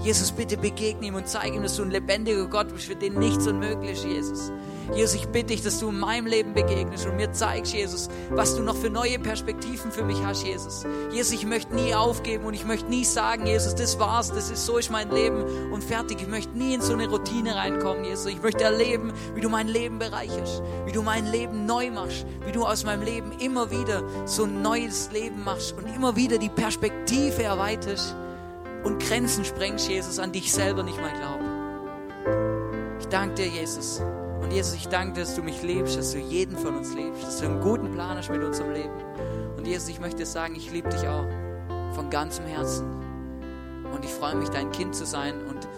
Jesus, 0.00 0.30
bitte 0.30 0.56
begegne 0.56 1.08
ihm 1.08 1.16
und 1.16 1.28
zeige 1.28 1.56
ihm, 1.56 1.62
dass 1.62 1.76
du 1.76 1.82
ein 1.82 1.90
lebendiger 1.90 2.46
Gott 2.46 2.72
bist, 2.72 2.86
für 2.86 2.94
den 2.94 3.18
nichts 3.18 3.46
unmöglich 3.46 3.92
ist, 3.92 4.04
Jesus. 4.04 4.52
Jesus, 4.94 5.16
ich 5.16 5.28
bitte 5.28 5.48
dich, 5.48 5.62
dass 5.62 5.78
du 5.80 5.90
in 5.90 5.98
meinem 5.98 6.26
Leben 6.26 6.54
begegnest 6.54 7.06
und 7.06 7.16
mir 7.16 7.32
zeigst, 7.32 7.74
Jesus, 7.74 8.08
was 8.30 8.56
du 8.56 8.62
noch 8.62 8.76
für 8.76 8.90
neue 8.90 9.18
Perspektiven 9.18 9.92
für 9.92 10.02
mich 10.02 10.24
hast, 10.24 10.44
Jesus. 10.44 10.84
Jesus, 11.12 11.32
ich 11.32 11.46
möchte 11.46 11.74
nie 11.74 11.94
aufgeben 11.94 12.44
und 12.44 12.54
ich 12.54 12.64
möchte 12.64 12.88
nie 12.88 13.04
sagen, 13.04 13.46
Jesus, 13.46 13.74
das 13.74 13.98
war's, 13.98 14.30
das 14.30 14.50
ist 14.50 14.64
so 14.64 14.78
ist 14.78 14.90
mein 14.90 15.10
Leben 15.10 15.72
und 15.72 15.84
fertig. 15.84 16.22
Ich 16.22 16.28
möchte 16.28 16.56
nie 16.56 16.74
in 16.74 16.80
so 16.80 16.94
eine 16.94 17.08
Routine 17.08 17.54
reinkommen, 17.54 18.04
Jesus. 18.04 18.26
Ich 18.26 18.42
möchte 18.42 18.64
erleben, 18.64 19.12
wie 19.34 19.40
du 19.40 19.48
mein 19.48 19.68
Leben 19.68 19.98
bereicherst, 19.98 20.62
wie 20.86 20.92
du 20.92 21.02
mein 21.02 21.26
Leben 21.26 21.66
neu 21.66 21.90
machst, 21.90 22.26
wie 22.46 22.52
du 22.52 22.64
aus 22.64 22.84
meinem 22.84 23.02
Leben 23.02 23.32
immer 23.40 23.70
wieder 23.70 24.02
so 24.26 24.44
ein 24.44 24.62
neues 24.62 25.10
Leben 25.12 25.44
machst 25.44 25.74
und 25.76 25.86
immer 25.94 26.16
wieder 26.16 26.38
die 26.38 26.48
Perspektive 26.48 27.42
erweiterst 27.42 28.16
und 28.84 29.02
Grenzen 29.02 29.44
sprengst, 29.44 29.88
Jesus, 29.88 30.18
an 30.18 30.32
dich 30.32 30.52
selber 30.52 30.82
nicht 30.82 30.98
mehr 30.98 31.12
glauben. 31.12 31.58
Ich 33.00 33.06
danke 33.08 33.34
dir, 33.34 33.48
Jesus. 33.48 34.00
Und 34.48 34.54
Jesus, 34.54 34.76
ich 34.76 34.88
danke 34.88 35.12
dir, 35.12 35.20
dass 35.20 35.36
du 35.36 35.42
mich 35.42 35.62
liebst, 35.62 35.98
dass 35.98 36.12
du 36.12 36.18
jeden 36.18 36.56
von 36.56 36.74
uns 36.74 36.94
liebst, 36.94 37.22
dass 37.22 37.40
du 37.40 37.44
einen 37.44 37.60
guten 37.60 37.92
Plan 37.92 38.16
hast 38.16 38.30
mit 38.30 38.42
unserem 38.42 38.72
Leben. 38.72 38.94
Und 39.58 39.66
Jesus, 39.66 39.90
ich 39.90 40.00
möchte 40.00 40.24
sagen, 40.24 40.54
ich 40.56 40.72
liebe 40.72 40.88
dich 40.88 41.06
auch 41.06 41.26
von 41.92 42.08
ganzem 42.08 42.46
Herzen. 42.46 42.86
Und 43.92 44.02
ich 44.06 44.10
freue 44.10 44.36
mich, 44.36 44.48
dein 44.48 44.72
Kind 44.72 44.94
zu 44.94 45.04
sein 45.04 45.34
und 45.48 45.68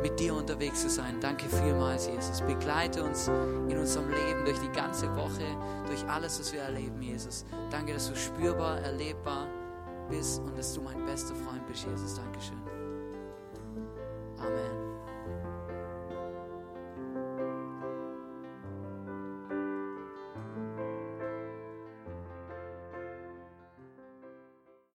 mit 0.00 0.20
dir 0.20 0.32
unterwegs 0.32 0.80
zu 0.82 0.88
sein. 0.88 1.16
Danke 1.20 1.46
vielmals, 1.48 2.06
Jesus. 2.06 2.40
Begleite 2.42 3.02
uns 3.02 3.26
in 3.68 3.76
unserem 3.76 4.08
Leben 4.10 4.44
durch 4.44 4.60
die 4.60 4.70
ganze 4.78 5.12
Woche, 5.16 5.42
durch 5.88 6.08
alles, 6.08 6.38
was 6.38 6.52
wir 6.52 6.60
erleben, 6.60 7.02
Jesus. 7.02 7.44
Danke, 7.72 7.94
dass 7.94 8.10
du 8.10 8.14
spürbar, 8.14 8.78
erlebbar 8.82 9.48
bist 10.08 10.40
und 10.40 10.56
dass 10.56 10.72
du 10.72 10.82
mein 10.82 11.04
bester 11.04 11.34
Freund 11.34 11.66
bist, 11.66 11.84
Jesus. 11.84 12.14
Dankeschön. 12.14 12.62
Amen. 14.38 14.89